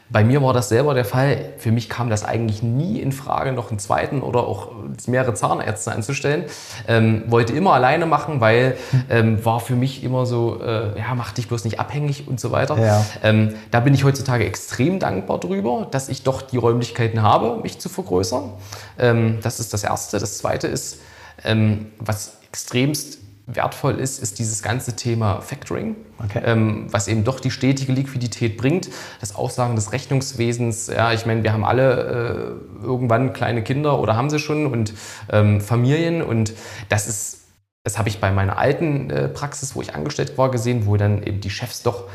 [0.09, 1.53] bei mir war das selber der Fall.
[1.59, 4.71] Für mich kam das eigentlich nie in Frage, noch einen zweiten oder auch
[5.07, 6.43] mehrere Zahnärzte anzustellen.
[6.85, 8.75] Ähm, wollte immer alleine machen, weil
[9.09, 12.51] ähm, war für mich immer so, äh, ja, mach dich bloß nicht abhängig und so
[12.51, 12.77] weiter.
[12.77, 13.05] Ja.
[13.23, 17.79] Ähm, da bin ich heutzutage extrem dankbar drüber, dass ich doch die Räumlichkeiten habe, mich
[17.79, 18.51] zu vergrößern.
[18.99, 20.19] Ähm, das ist das Erste.
[20.19, 20.99] Das Zweite ist,
[21.45, 26.41] ähm, was extremst wertvoll ist, ist dieses ganze Thema Factoring, Okay.
[26.45, 28.89] ähm, was eben doch die stetige Liquidität bringt,
[29.19, 30.87] das Aussagen des Rechnungswesens.
[30.87, 34.93] Ja, ich meine, wir haben alle äh, irgendwann kleine Kinder oder haben sie schon und
[35.29, 36.53] ähm, Familien und
[36.87, 37.39] das ist
[37.85, 41.21] das habe ich bei meiner alten äh, Praxis, wo ich angestellt war, gesehen, wo dann
[41.21, 42.05] eben die Chefs doch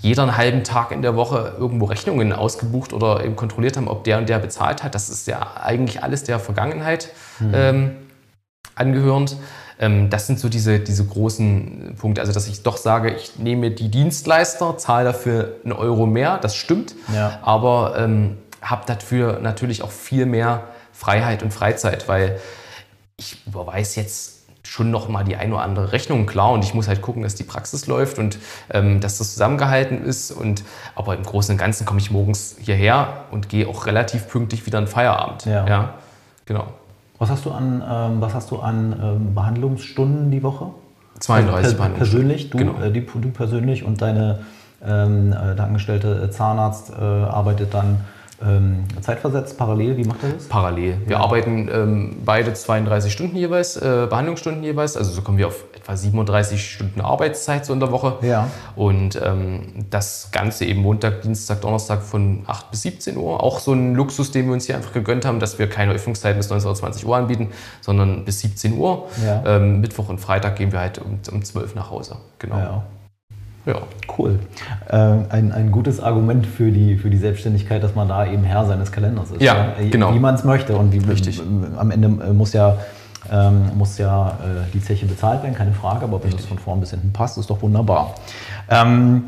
[0.00, 4.04] jeder einen halben Tag in der Woche irgendwo Rechnungen ausgebucht oder eben kontrolliert haben, ob
[4.04, 4.94] der und der bezahlt hat.
[4.94, 7.10] Das ist ja eigentlich alles der Vergangenheit
[7.52, 7.90] ähm,
[8.74, 9.36] angehörend.
[9.78, 12.20] Ähm, das sind so diese, diese großen Punkte.
[12.20, 16.54] Also, dass ich doch sage, ich nehme die Dienstleister, zahle dafür einen Euro mehr, das
[16.54, 17.38] stimmt, Ja.
[17.42, 22.38] aber ähm, habe dafür natürlich auch viel mehr Freiheit und Freizeit, weil
[23.16, 26.86] ich überweise jetzt schon noch mal die ein oder andere Rechnung, klar, und ich muss
[26.86, 28.38] halt gucken, dass die Praxis läuft und
[28.70, 30.30] ähm, dass das zusammengehalten ist.
[30.30, 30.62] Und,
[30.94, 34.78] aber im Großen und Ganzen komme ich morgens hierher und gehe auch relativ pünktlich wieder
[34.78, 35.44] in Feierabend.
[35.46, 35.94] Ja.
[36.46, 36.66] genau.
[37.22, 40.70] Was hast du an, ähm, was hast du an ähm, Behandlungsstunden die Woche?
[41.20, 42.26] 32 Also per Behandlungsstunden.
[42.26, 42.82] persönlich, du, Genau.
[42.82, 44.40] äh, die, du persönlich und deine
[44.84, 48.00] ähm, äh, der angestellte Zahnarzt äh, arbeitet dann
[48.46, 49.96] ähm, zeitversetzt, parallel.
[49.96, 50.44] Wie macht er das?
[50.48, 50.98] Parallel.
[51.06, 51.20] Wir Ja.
[51.22, 54.96] arbeiten ähm, beide 32 Stunden jeweils, äh, Behandlungsstunden jeweils.
[54.96, 58.18] Also so kommen wir auf etwa 37 Stunden Arbeitszeit so in der Woche.
[58.22, 58.48] Ja.
[58.76, 63.42] Und ähm, das Ganze eben Montag, Dienstag, Donnerstag von 8 bis 17 Uhr.
[63.42, 66.38] Auch so ein Luxus, den wir uns hier einfach gegönnt haben, dass wir keine Öffnungszeiten
[66.38, 67.50] bis 19 oder 20 Uhr anbieten,
[67.80, 69.06] sondern bis 17 Uhr.
[69.24, 69.42] Ja.
[69.46, 72.16] Ähm, Mittwoch und Freitag gehen wir halt um, um 12 nach Hause.
[72.38, 72.56] Genau.
[72.58, 72.82] Ja.
[73.64, 73.76] Ja.
[74.18, 74.40] Cool.
[74.88, 78.66] Äh, ein, ein gutes Argument für die, für die Selbstständigkeit, dass man da eben Herr
[78.66, 79.40] seines Kalenders ist.
[79.42, 80.12] Ja, Äh, genau.
[80.14, 80.76] Wie man es möchte.
[80.76, 81.40] Und wie, Richtig.
[81.78, 82.76] am Ende äh, muss ja,
[83.30, 84.32] ähm, muss ja äh,
[84.74, 86.04] die Zeche bezahlt werden, keine Frage.
[86.04, 88.14] Aber wenn es von vorn bis hinten passt, ist doch wunderbar.
[88.68, 89.22] Ähm,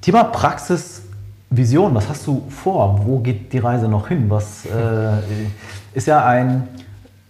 [0.00, 1.94] Thema Praxisvision.
[1.94, 3.00] Was hast du vor?
[3.04, 4.24] Wo geht die Reise noch hin?
[4.28, 4.68] Was äh,
[5.94, 6.68] ist ja ein,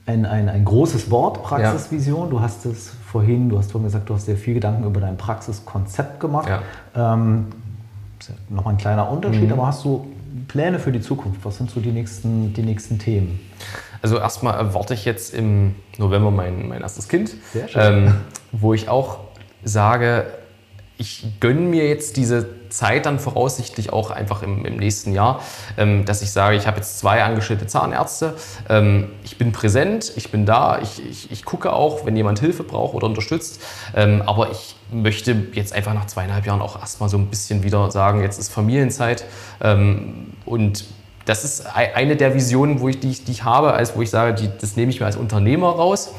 [0.08, 2.30] ein, ein, ein großes Wort, Praxisvision.
[2.30, 5.18] Du hast es vorhin, du hast vorhin gesagt, du hast dir viel Gedanken über dein
[5.18, 6.48] Praxiskonzept gemacht.
[6.48, 7.14] Ja.
[7.14, 7.46] Ähm,
[8.18, 9.52] ist ja nochmal ein kleiner Unterschied, Mhm.
[9.52, 10.06] aber hast du
[10.48, 11.44] Pläne für die Zukunft?
[11.44, 13.38] Was sind so die nächsten, die nächsten Themen?
[14.00, 18.06] Also erstmal erwarte ich jetzt im November mein, mein erstes Kind, Sehr schön.
[18.06, 18.14] ähm,
[18.52, 19.18] wo ich auch
[19.62, 20.24] sage,
[20.98, 25.40] ich gönne mir jetzt diese Zeit dann voraussichtlich auch einfach im, im nächsten Jahr,
[25.76, 28.34] ähm, dass ich sage, ich habe jetzt zwei angestellte Zahnärzte,
[28.68, 32.64] ähm, ich bin präsent, ich bin da, ich, ich, ich gucke auch, wenn jemand Hilfe
[32.64, 33.60] braucht oder unterstützt,
[33.94, 37.90] ähm, aber ich möchte jetzt einfach nach zweieinhalb Jahren auch erstmal so ein bisschen wieder
[37.92, 39.24] sagen, jetzt ist Familienzeit
[39.62, 40.84] ähm, und
[41.28, 44.08] das ist eine der Visionen, wo ich, die, ich, die ich habe, als wo ich
[44.08, 46.10] sage, die, das nehme ich mir als Unternehmer raus.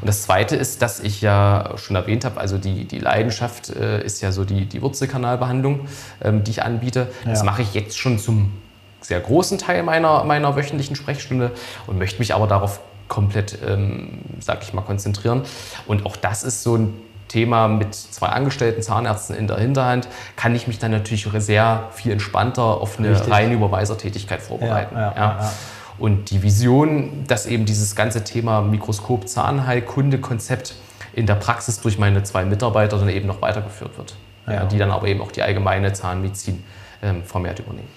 [0.00, 4.04] Und das Zweite ist, dass ich ja schon erwähnt habe, also die, die Leidenschaft äh,
[4.04, 5.88] ist ja so die, die Wurzelkanalbehandlung,
[6.22, 7.08] ähm, die ich anbiete.
[7.24, 7.30] Ja.
[7.30, 8.52] Das mache ich jetzt schon zum
[9.00, 11.52] sehr großen Teil meiner, meiner wöchentlichen Sprechstunde
[11.86, 15.42] und möchte mich aber darauf komplett, ähm, sag ich mal, konzentrieren.
[15.86, 16.94] Und auch das ist so ein
[17.28, 22.12] Thema mit zwei angestellten Zahnärzten in der Hinterhand, kann ich mich dann natürlich sehr viel
[22.12, 23.32] entspannter auf eine Richtig.
[23.32, 24.96] reine Überweisertätigkeit vorbereiten.
[24.96, 25.52] Ja, ja.
[25.98, 30.74] Und die Vision, dass eben dieses ganze Thema Mikroskop Zahnheilkunde-Konzept
[31.14, 34.14] in der Praxis durch meine zwei Mitarbeiter dann eben noch weitergeführt wird.
[34.48, 34.64] Ja.
[34.64, 36.62] die dann aber eben auch die allgemeine Zahnmedizin
[37.02, 37.88] ähm, vermehrt übernehmen.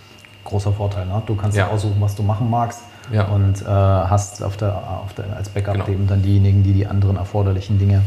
[0.44, 1.22] Großer Vorteil, ne?
[1.28, 1.68] Du kannst ja.
[1.68, 2.82] aussuchen, was du machen magst
[3.14, 3.26] ja.
[3.26, 5.88] und äh, hast auf der, auf der, als Backup genau.
[5.88, 8.02] eben dann diejenigen, die die anderen erforderlichen Dinge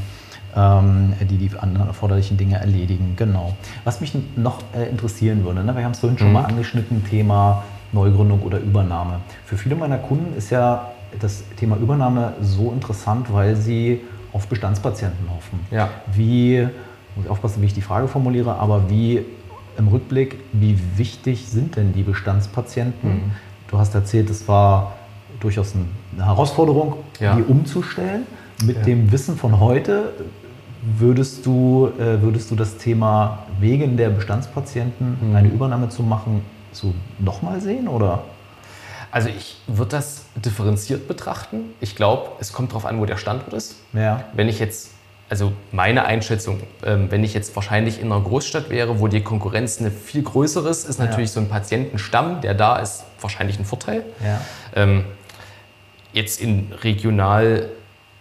[0.57, 3.15] ähm, die die anderen erforderlichen Dinge erledigen.
[3.17, 3.57] Genau.
[3.85, 5.75] Was mich noch äh, interessieren würde, ne?
[5.75, 6.35] wir haben es vorhin schon mhm.
[6.35, 9.21] mal angeschnitten, Thema Neugründung oder Übernahme.
[9.45, 14.01] Für viele meiner Kunden ist ja das Thema Übernahme so interessant, weil sie
[14.33, 15.61] auf Bestandspatienten hoffen.
[15.71, 15.91] Ja.
[16.15, 16.67] Wie,
[17.15, 19.25] muss ich aufpassen, wie ich die Frage formuliere, aber wie
[19.77, 23.11] im Rückblick, wie wichtig sind denn die Bestandspatienten?
[23.11, 23.31] Mhm.
[23.69, 24.95] Du hast erzählt, es war
[25.41, 25.75] durchaus
[26.15, 27.37] eine Herausforderung, ja.
[27.37, 28.27] die umzustellen.
[28.65, 28.83] Mit ja.
[28.85, 30.13] dem Wissen von heute
[30.99, 35.37] würdest du, äh, würdest du das Thema wegen der Bestandspatienten mhm.
[35.37, 38.25] eine Übernahme zu machen so nochmal sehen oder?
[39.11, 41.75] Also ich würde das differenziert betrachten.
[41.81, 43.77] Ich glaube, es kommt darauf an, wo der Standort ist.
[43.93, 44.25] Ja.
[44.33, 44.91] Wenn ich jetzt,
[45.29, 49.81] also meine Einschätzung, ähm, wenn ich jetzt wahrscheinlich in einer Großstadt wäre, wo die Konkurrenz
[49.81, 51.35] eine viel größere ist, ist natürlich ja.
[51.35, 54.03] so ein Patientenstamm, der da ist, wahrscheinlich ein Vorteil.
[54.25, 54.41] Ja.
[54.75, 55.05] Ähm,
[56.15, 57.69] jetzt in regional,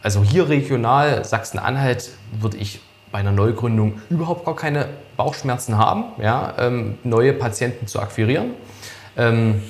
[0.04, 6.54] also hier regional, Sachsen-Anhalt, würde ich bei einer Neugründung überhaupt gar keine Bauchschmerzen haben, ja,
[6.58, 8.52] ähm, neue Patienten zu akquirieren.
[9.18, 9.62] Ähm,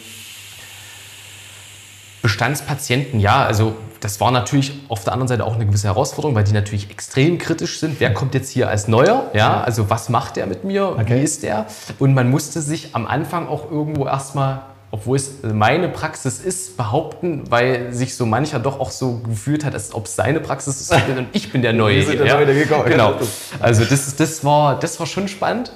[2.21, 6.43] Bestandspatienten, ja, also das war natürlich auf der anderen Seite auch eine gewisse Herausforderung, weil
[6.43, 7.99] die natürlich extrem kritisch sind.
[7.99, 9.29] Wer kommt jetzt hier als Neuer?
[9.33, 10.89] Ja, also was macht der mit mir?
[10.89, 11.19] Okay.
[11.19, 11.67] Wie ist der?
[11.99, 17.49] Und man musste sich am Anfang auch irgendwo erstmal obwohl es meine Praxis ist, behaupten,
[17.49, 20.91] weil sich so mancher doch auch so gefühlt hat, als ob es seine Praxis ist
[21.17, 22.03] und ich bin der Neue.
[22.03, 22.35] Der ja.
[22.35, 22.85] Neue, gekommen.
[22.85, 23.15] Genau.
[23.61, 25.71] Also das, das, war, das war schon spannend.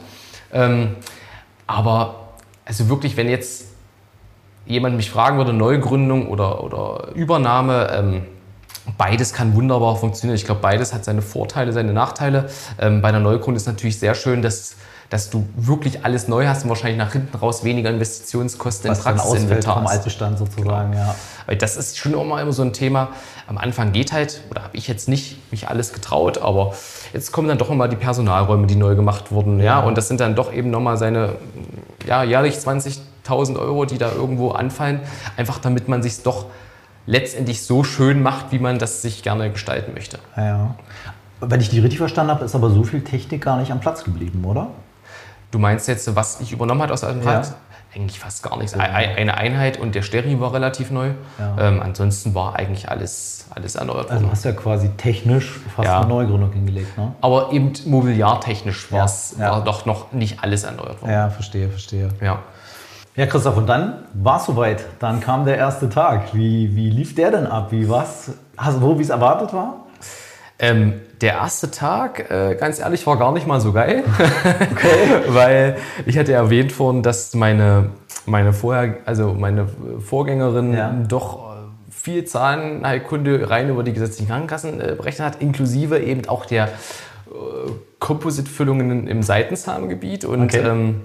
[0.52, 0.98] Ähm,
[1.66, 2.30] aber
[2.66, 3.66] also wirklich, wenn jetzt
[4.66, 8.26] jemand mich fragen würde, Neugründung oder, oder Übernahme, ähm,
[8.98, 10.36] beides kann wunderbar funktionieren.
[10.36, 12.50] Ich glaube, beides hat seine Vorteile, seine Nachteile.
[12.80, 14.76] Ähm, bei einer Neugründung ist natürlich sehr schön, dass
[15.10, 19.04] dass du wirklich alles neu hast und wahrscheinlich nach hinten raus weniger Investitionskosten Was in
[19.04, 21.04] Praxisinventar vom Altbestand sozusagen, genau.
[21.04, 21.16] ja.
[21.46, 23.10] Weil das ist schon immer, immer so ein Thema.
[23.48, 26.74] Am Anfang geht halt, oder habe ich jetzt nicht mich alles getraut, aber
[27.14, 30.20] jetzt kommen dann doch nochmal die Personalräume, die neu gemacht wurden, ja, und das sind
[30.20, 31.36] dann doch eben nochmal seine,
[32.08, 35.02] ja, jährlich 20.000 Euro, die da irgendwo anfallen,
[35.38, 36.48] einfach damit man sich doch
[37.06, 40.18] letztendlich so schön macht, wie man das sich gerne gestalten möchte.
[40.36, 40.76] Ja.
[41.42, 44.04] Wenn ich die richtig verstanden habe, ist aber so viel Technik gar nicht am Platz
[44.04, 44.70] geblieben, oder?
[45.56, 47.54] Du meinst jetzt, was ich übernommen habe aus der alten Praxis?
[47.54, 47.96] Ja.
[47.96, 48.74] Eigentlich fast gar nichts.
[48.74, 51.12] Eine Einheit und der Stereo war relativ neu.
[51.40, 51.56] Ja.
[51.58, 56.02] Ähm, ansonsten war eigentlich alles, alles erneuert Also hast du ja quasi technisch fast ja.
[56.02, 56.98] eine Neugründung hingelegt.
[56.98, 57.14] Ne?
[57.22, 59.08] Aber eben mobiliartechnisch ja.
[59.38, 61.12] war doch noch nicht alles erneuert worden.
[61.14, 62.10] Ja, verstehe, verstehe.
[62.20, 62.40] Ja.
[63.16, 64.84] Ja, Christoph, und dann war es soweit.
[65.00, 66.34] Dann kam der erste Tag.
[66.34, 67.72] Wie, wie lief der denn ab?
[67.72, 68.34] Wie was?
[68.58, 69.85] Hast du, wie es erwartet war?
[70.58, 74.04] Ähm, der erste Tag, äh, ganz ehrlich, war gar nicht mal so geil.
[74.72, 75.24] Okay.
[75.28, 77.92] Weil ich hatte erwähnt vorhin, dass meine,
[78.26, 79.68] meine, vorher, also meine
[80.00, 80.92] Vorgängerin ja.
[81.08, 86.46] doch äh, viel Zahnheilkunde rein über die gesetzlichen Krankenkassen äh, berechnet hat, inklusive eben auch
[86.46, 86.70] der äh,
[88.00, 90.26] Composite-Füllungen im Seitenzahngebiet.
[90.26, 90.66] Und okay.
[90.66, 91.02] ähm,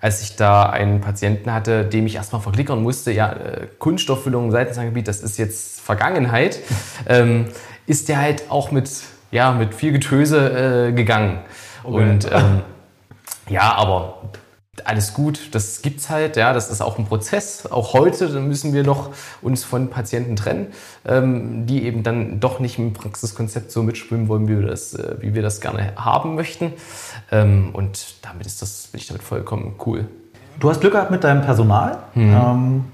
[0.00, 4.50] als ich da einen Patienten hatte, dem ich erstmal verklickern musste, ja, äh, Kunststofffüllung im
[4.50, 6.58] Seitenzahngebiet, das ist jetzt Vergangenheit.
[7.06, 7.46] ähm,
[7.90, 8.88] ist der halt auch mit,
[9.32, 11.40] ja, mit viel Getöse äh, gegangen.
[11.82, 12.10] Okay.
[12.10, 12.60] Und ähm,
[13.48, 14.22] ja, aber
[14.84, 17.66] alles gut, das gibt's halt, ja, das ist auch ein Prozess.
[17.66, 19.10] Auch heute müssen wir noch
[19.42, 20.68] uns von Patienten trennen,
[21.04, 25.16] ähm, die eben dann doch nicht im Praxiskonzept so mitschwimmen wollen, wie wir das, äh,
[25.18, 26.72] wie wir das gerne haben möchten.
[27.32, 30.06] Ähm, und damit ist das, bin ich damit vollkommen cool.
[30.60, 31.98] Du hast Glück gehabt mit deinem Personal.
[32.14, 32.84] Mhm.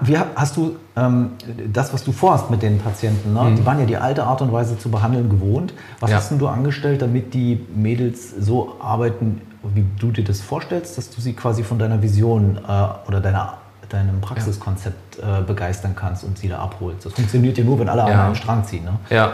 [0.00, 1.32] Wie hast du ähm,
[1.72, 3.42] das, was du vorhast mit den Patienten, ne?
[3.42, 3.56] Mhm.
[3.56, 5.72] die waren ja die alte Art und Weise zu behandeln gewohnt.
[6.00, 6.16] Was ja.
[6.16, 9.40] hast denn du angestellt, damit die Mädels so arbeiten,
[9.74, 13.58] wie du dir das vorstellst, dass du sie quasi von deiner Vision äh, oder deiner,
[13.88, 17.06] deinem Praxiskonzept äh, begeistern kannst und sie da abholst?
[17.06, 18.06] Das funktioniert ja nur, wenn alle ja.
[18.06, 18.84] an einen Strang ziehen.
[18.84, 18.98] Ne?
[19.10, 19.32] Ja,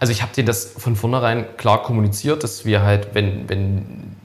[0.00, 4.16] also ich habe denen das von vornherein klar kommuniziert, dass wir halt, wenn, wenn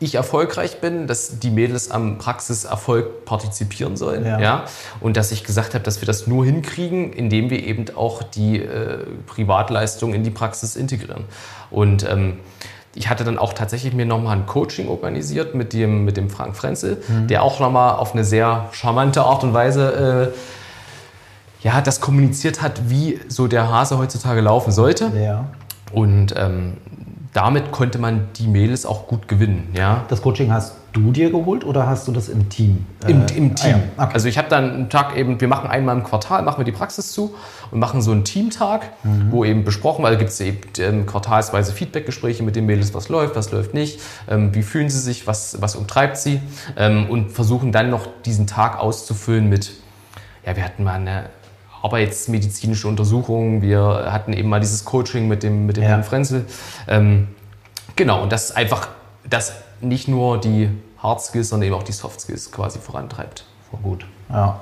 [0.00, 4.26] ich erfolgreich bin, dass die Mädels am Praxiserfolg partizipieren sollen.
[4.26, 4.40] Ja.
[4.40, 4.64] ja?
[5.00, 8.60] Und dass ich gesagt habe, dass wir das nur hinkriegen, indem wir eben auch die
[8.60, 11.24] äh, Privatleistung in die Praxis integrieren.
[11.70, 12.38] Und ähm,
[12.94, 16.56] ich hatte dann auch tatsächlich mir nochmal ein Coaching organisiert mit dem, mit dem Frank
[16.56, 17.28] Frenzel, mhm.
[17.28, 22.90] der auch nochmal auf eine sehr charmante Art und Weise äh, ja, das kommuniziert hat,
[22.90, 25.10] wie so der Hase heutzutage laufen sollte.
[25.16, 25.46] Ja.
[25.92, 26.74] Und ähm,
[27.34, 29.68] damit konnte man die Mädels auch gut gewinnen.
[29.74, 30.04] Ja.
[30.08, 32.86] Das Coaching hast du dir geholt oder hast du das im Team?
[33.08, 33.56] Im, äh, im Team.
[33.64, 34.04] Ah, ja.
[34.04, 34.14] okay.
[34.14, 36.70] Also ich habe dann einen Tag eben, wir machen einmal im Quartal, machen wir die
[36.72, 37.34] Praxis zu
[37.72, 39.32] und machen so einen Teamtag, mhm.
[39.32, 43.08] wo eben besprochen, weil da gibt es eben ähm, quartalsweise Feedbackgespräche mit den Mädels, was
[43.08, 46.40] läuft, was läuft nicht, ähm, wie fühlen sie sich, was, was umtreibt sie
[46.76, 49.72] ähm, und versuchen dann noch diesen Tag auszufüllen mit,
[50.46, 51.24] ja, wir hatten mal eine
[51.84, 53.60] arbeitsmedizinische Untersuchungen.
[53.60, 55.90] Wir hatten eben mal dieses Coaching mit dem, mit dem ja.
[55.90, 56.46] Herrn Frenzel.
[56.88, 57.28] Ähm,
[57.94, 58.88] genau, und das einfach,
[59.28, 63.44] das nicht nur die Hard Skills, sondern eben auch die Soft Skills quasi vorantreibt.
[63.70, 64.06] Voll gut.
[64.30, 64.60] Ja.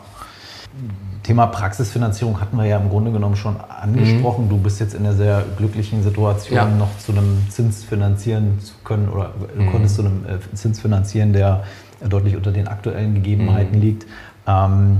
[1.23, 4.47] Thema Praxisfinanzierung hatten wir ja im Grunde genommen schon angesprochen.
[4.47, 4.49] Mhm.
[4.49, 6.67] Du bist jetzt in einer sehr glücklichen Situation, ja.
[6.67, 9.71] noch zu einem Zins finanzieren zu können oder mhm.
[9.71, 11.63] konntest zu einem äh, Zins finanzieren, der
[12.09, 13.83] deutlich unter den aktuellen Gegebenheiten mhm.
[13.83, 14.07] liegt.
[14.49, 14.99] Ähm,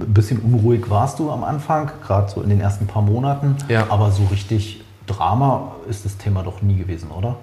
[0.00, 3.56] ein bisschen unruhig warst du am Anfang, gerade so in den ersten paar Monaten.
[3.68, 3.86] Ja.
[3.88, 7.36] Aber so richtig Drama ist das Thema doch nie gewesen, oder?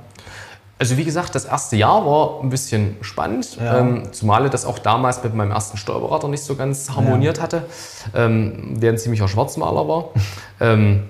[0.78, 3.80] Also wie gesagt, das erste Jahr war ein bisschen spannend, ja.
[3.80, 7.44] ähm, zumal das auch damals mit meinem ersten Steuerberater nicht so ganz harmoniert ja.
[7.44, 7.64] hatte,
[8.14, 10.10] ähm, der ein ziemlicher Schwarzmaler war.
[10.60, 11.04] ähm,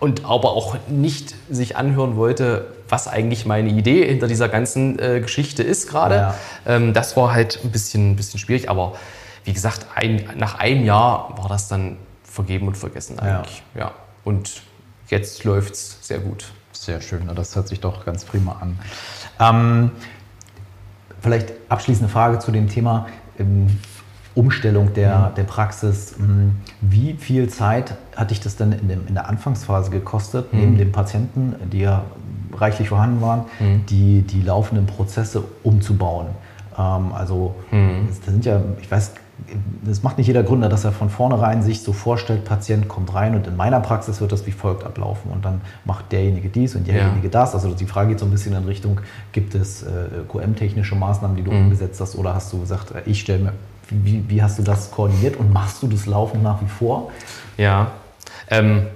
[0.00, 5.20] und aber auch nicht sich anhören wollte, was eigentlich meine Idee hinter dieser ganzen äh,
[5.20, 6.14] Geschichte ist gerade.
[6.14, 6.34] Ja.
[6.66, 8.92] Ähm, das war halt ein bisschen, ein bisschen schwierig, aber
[9.48, 13.62] wie gesagt, ein, nach einem Jahr war das dann vergeben und vergessen eigentlich.
[13.74, 13.80] Ja.
[13.80, 13.92] ja.
[14.22, 14.60] Und
[15.08, 16.52] jetzt läuft es sehr gut.
[16.72, 18.78] Sehr schön, das hört sich doch ganz prima an.
[19.40, 19.90] Ähm,
[21.22, 23.06] vielleicht abschließende Frage zu dem Thema
[23.38, 23.78] ähm,
[24.34, 25.34] Umstellung der, mhm.
[25.36, 26.14] der Praxis.
[26.20, 30.60] Ähm, wie viel Zeit hat dich das denn in, dem, in der Anfangsphase gekostet, mhm.
[30.60, 32.04] neben den Patienten, die ja
[32.52, 33.86] reichlich vorhanden waren, mhm.
[33.86, 36.26] die, die laufenden Prozesse umzubauen?
[36.78, 38.08] Ähm, also, mhm.
[38.08, 39.14] das sind ja, ich weiß
[39.84, 43.34] das macht nicht jeder Gründer, dass er von vornherein sich so vorstellt, Patient kommt rein
[43.34, 46.86] und in meiner Praxis wird das wie folgt ablaufen und dann macht derjenige dies und
[46.86, 47.30] derjenige ja.
[47.30, 47.54] das.
[47.54, 49.00] Also die Frage geht so ein bisschen in Richtung,
[49.32, 51.64] gibt es äh, QM-technische Maßnahmen, die du mhm.
[51.64, 53.52] umgesetzt hast oder hast du gesagt, äh, ich stelle mir,
[53.90, 57.10] wie, wie, hast du das koordiniert und machst du das Laufen nach wie vor?
[57.56, 57.92] Ja,
[58.48, 58.86] ähm,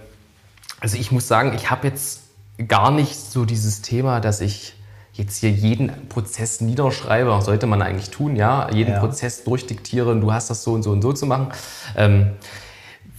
[0.81, 2.23] also ich muss sagen, ich habe jetzt
[2.69, 4.75] gar nicht so dieses Thema, dass ich
[5.13, 9.01] jetzt hier jeden Prozess niederschreibe, sollte man eigentlich tun, ja, jeden ja.
[9.01, 11.49] Prozess durchdiktieren, du hast das so und so und so zu machen.
[11.97, 12.31] Ähm,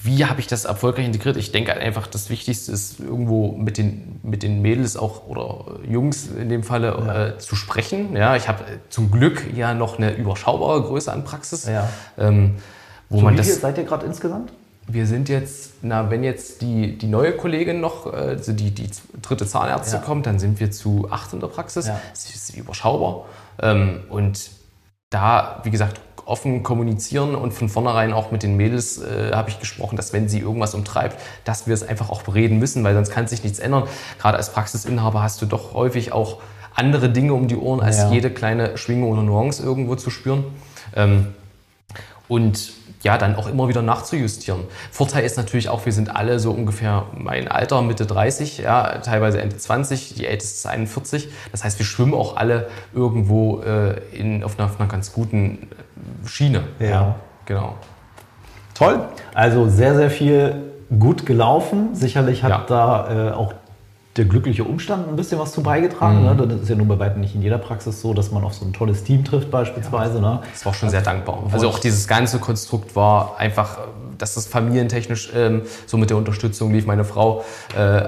[0.01, 1.37] wie habe ich das erfolgreich integriert?
[1.37, 6.27] Ich denke einfach, das Wichtigste ist irgendwo mit den, mit den Mädels auch oder Jungs
[6.27, 7.27] in dem Falle ja.
[7.27, 8.15] äh, zu sprechen.
[8.15, 11.67] Ja, ich habe zum Glück ja noch eine überschaubare Größe an Praxis.
[11.67, 11.89] Ja.
[12.17, 12.55] Ähm,
[13.09, 14.51] wo so man wie das, seid ihr gerade insgesamt?
[14.87, 18.89] Wir sind jetzt, na, wenn jetzt die, die neue Kollegin noch, also die, die
[19.21, 20.01] dritte Zahnärzte ja.
[20.01, 21.87] kommt, dann sind wir zu acht in der Praxis.
[21.87, 21.99] Ja.
[22.11, 23.25] Das ist überschaubar.
[23.61, 24.51] Ähm, und
[25.09, 29.59] da, wie gesagt, offen kommunizieren und von vornherein auch mit den Mädels äh, habe ich
[29.59, 33.11] gesprochen, dass wenn sie irgendwas umtreibt, dass wir es einfach auch bereden müssen, weil sonst
[33.11, 33.83] kann sich nichts ändern.
[34.19, 36.39] Gerade als Praxisinhaber hast du doch häufig auch
[36.75, 38.11] andere Dinge um die Ohren, als ja.
[38.11, 40.45] jede kleine Schwingung oder Nuance irgendwo zu spüren.
[40.95, 41.27] Ähm,
[42.27, 44.61] und ja, dann auch immer wieder nachzujustieren.
[44.91, 49.41] Vorteil ist natürlich auch, wir sind alle so ungefähr mein Alter, Mitte 30, ja, teilweise
[49.41, 51.29] Ende 20, die älteste ist 41.
[51.51, 55.67] Das heißt, wir schwimmen auch alle irgendwo äh, in, auf, einer, auf einer ganz guten
[56.25, 56.63] Schiene.
[56.79, 56.87] Ja.
[56.87, 57.15] ja.
[57.45, 57.75] Genau.
[58.73, 59.01] Toll.
[59.33, 60.55] Also sehr, sehr viel
[60.97, 61.95] gut gelaufen.
[61.95, 62.65] Sicherlich hat ja.
[62.67, 63.53] da äh, auch
[64.15, 66.19] der glückliche Umstand ein bisschen was zu beigetragen.
[66.19, 66.37] Mhm.
[66.37, 66.47] Ne?
[66.47, 68.65] Das ist ja nun bei weitem nicht in jeder Praxis so, dass man auf so
[68.65, 70.15] ein tolles Team trifft beispielsweise.
[70.15, 70.39] Ja, ne?
[70.51, 71.43] Das war schon sehr dankbar.
[71.51, 73.79] Also auch dieses ganze Konstrukt war einfach,
[74.19, 76.85] dass das familientechnisch ähm, so mit der Unterstützung lief.
[76.85, 77.43] Meine Frau
[77.75, 78.03] äh,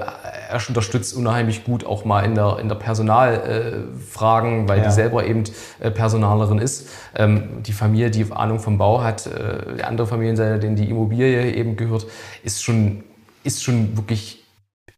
[0.68, 4.84] unterstützt unheimlich gut auch mal in der, in der Personalfragen, äh, weil ja.
[4.84, 5.42] die selber eben
[5.80, 6.88] äh, Personalerin ist.
[7.16, 11.52] Ähm, die Familie, die Ahnung vom Bau hat, äh, die andere Familienseite, denen die Immobilie
[11.52, 12.06] eben gehört,
[12.44, 13.02] ist schon,
[13.42, 14.45] ist schon wirklich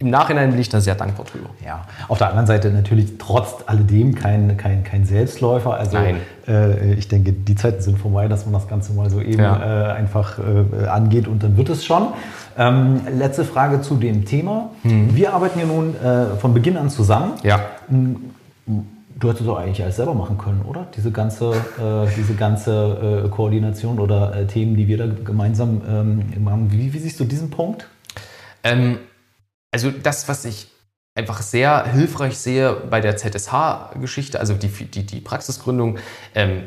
[0.01, 1.51] im Nachhinein bin ich da sehr dankbar drüber.
[1.65, 5.75] Ja, auf der anderen Seite natürlich trotz alledem kein, kein, kein Selbstläufer.
[5.75, 6.19] Also Nein.
[6.47, 9.91] Äh, ich denke, die Zeiten sind vorbei, dass man das Ganze mal so eben Ja.
[9.91, 12.09] äh, einfach äh, angeht und dann wird es schon.
[12.57, 14.71] Ähm, letzte Frage zu dem Thema.
[14.85, 17.33] Wir arbeiten ja nun äh, von Beginn an zusammen.
[17.43, 17.61] Ja.
[17.89, 20.87] Du hättest doch eigentlich alles selber machen können, oder?
[20.97, 26.71] Diese ganze, äh, diese ganze äh, Koordination oder Themen, die wir da gemeinsam ähm, haben.
[26.71, 27.89] Wie, wie siehst du diesen Punkt?
[28.63, 28.99] Ähm,
[29.73, 30.69] also das, was ich
[31.15, 35.99] einfach sehr hilfreich sehe bei der ZSH-Geschichte, also die, die, die Praxisgründung,
[36.35, 36.63] ähm,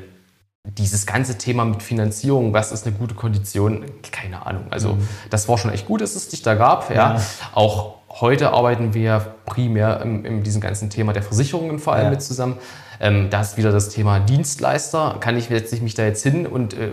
[0.64, 4.66] dieses ganze Thema mit Finanzierung, was ist eine gute Kondition, keine Ahnung.
[4.70, 4.98] Also
[5.32, 6.90] das war schon echt gut, dass es dich da gab.
[6.92, 7.16] Ja.
[7.16, 7.22] Ja.
[7.54, 12.10] Auch heute arbeiten wir primär in, in diesem ganzen Thema der Versicherungen vor allem Ja.
[12.12, 12.58] mit zusammen.
[13.02, 15.18] Ähm, da ist wieder das Thema Dienstleister.
[15.20, 16.90] Kann ich jetzt nicht mich da jetzt hin und äh,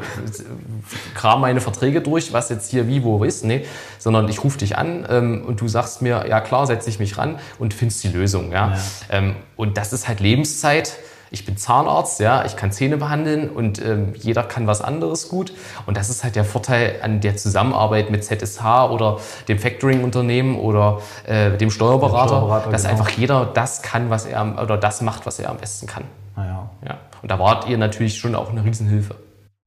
[1.14, 3.44] kram meine Verträge durch, was jetzt hier wie, wo ist?
[3.44, 3.66] Nee,
[3.98, 7.18] sondern ich rufe dich an ähm, und du sagst mir, ja klar, setze ich mich
[7.18, 8.52] ran und findest die Lösung.
[8.52, 8.72] Ja?
[8.72, 8.78] Ja.
[9.11, 10.96] Ähm, und das ist halt Lebenszeit.
[11.31, 15.53] Ich bin Zahnarzt, ja, ich kann Zähne behandeln und ähm, jeder kann was anderes gut.
[15.87, 19.18] Und das ist halt der Vorteil an der Zusammenarbeit mit ZSH oder
[19.49, 22.93] dem Factoring-Unternehmen oder äh, dem Steuerberater, Steuerberater, dass genau.
[22.93, 26.05] einfach jeder das kann, was er oder das macht, was er am besten kann.
[26.37, 26.99] Naja, Ja.
[27.20, 29.16] Und da wart ihr natürlich schon auch eine Riesenhilfe.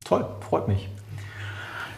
[0.06, 0.90] Toll, freut mich.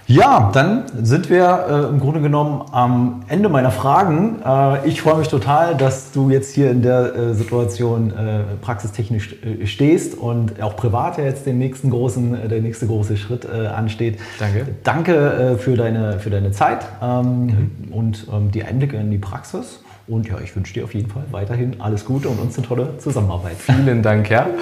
[0.07, 4.41] Ja, dann sind wir äh, im Grunde genommen am Ende meiner Fragen.
[4.45, 9.35] Äh, ich freue mich total, dass du jetzt hier in der äh, Situation äh, praxistechnisch
[9.43, 13.45] äh, stehst und auch privat ja jetzt den nächsten großen, äh, der nächste große Schritt
[13.45, 14.19] ansteht.
[14.39, 14.67] Danke.
[14.83, 19.83] Danke für, deine, für deine Zeit ähm, und ähm, die Einblicke in die Praxis.
[20.07, 22.97] Und ja, ich wünsche dir auf jeden Fall weiterhin alles Gute und uns eine tolle
[22.97, 23.55] Zusammenarbeit.
[23.57, 24.47] Vielen Dank, ja.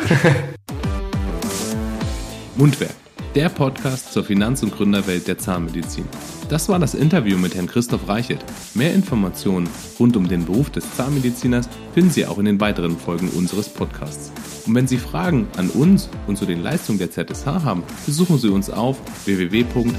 [2.55, 2.91] Mundwerk,
[3.35, 6.05] der Podcast zur Finanz- und Gründerwelt der Zahnmedizin.
[6.49, 8.43] Das war das Interview mit Herrn Christoph Reichelt.
[8.73, 9.69] Mehr Informationen
[9.99, 14.31] rund um den Beruf des Zahnmediziners finden Sie auch in den weiteren Folgen unseres Podcasts.
[14.65, 18.49] Und wenn Sie Fragen an uns und zu den Leistungen der ZSH haben, besuchen Sie
[18.49, 19.91] uns auf www.zsh.de.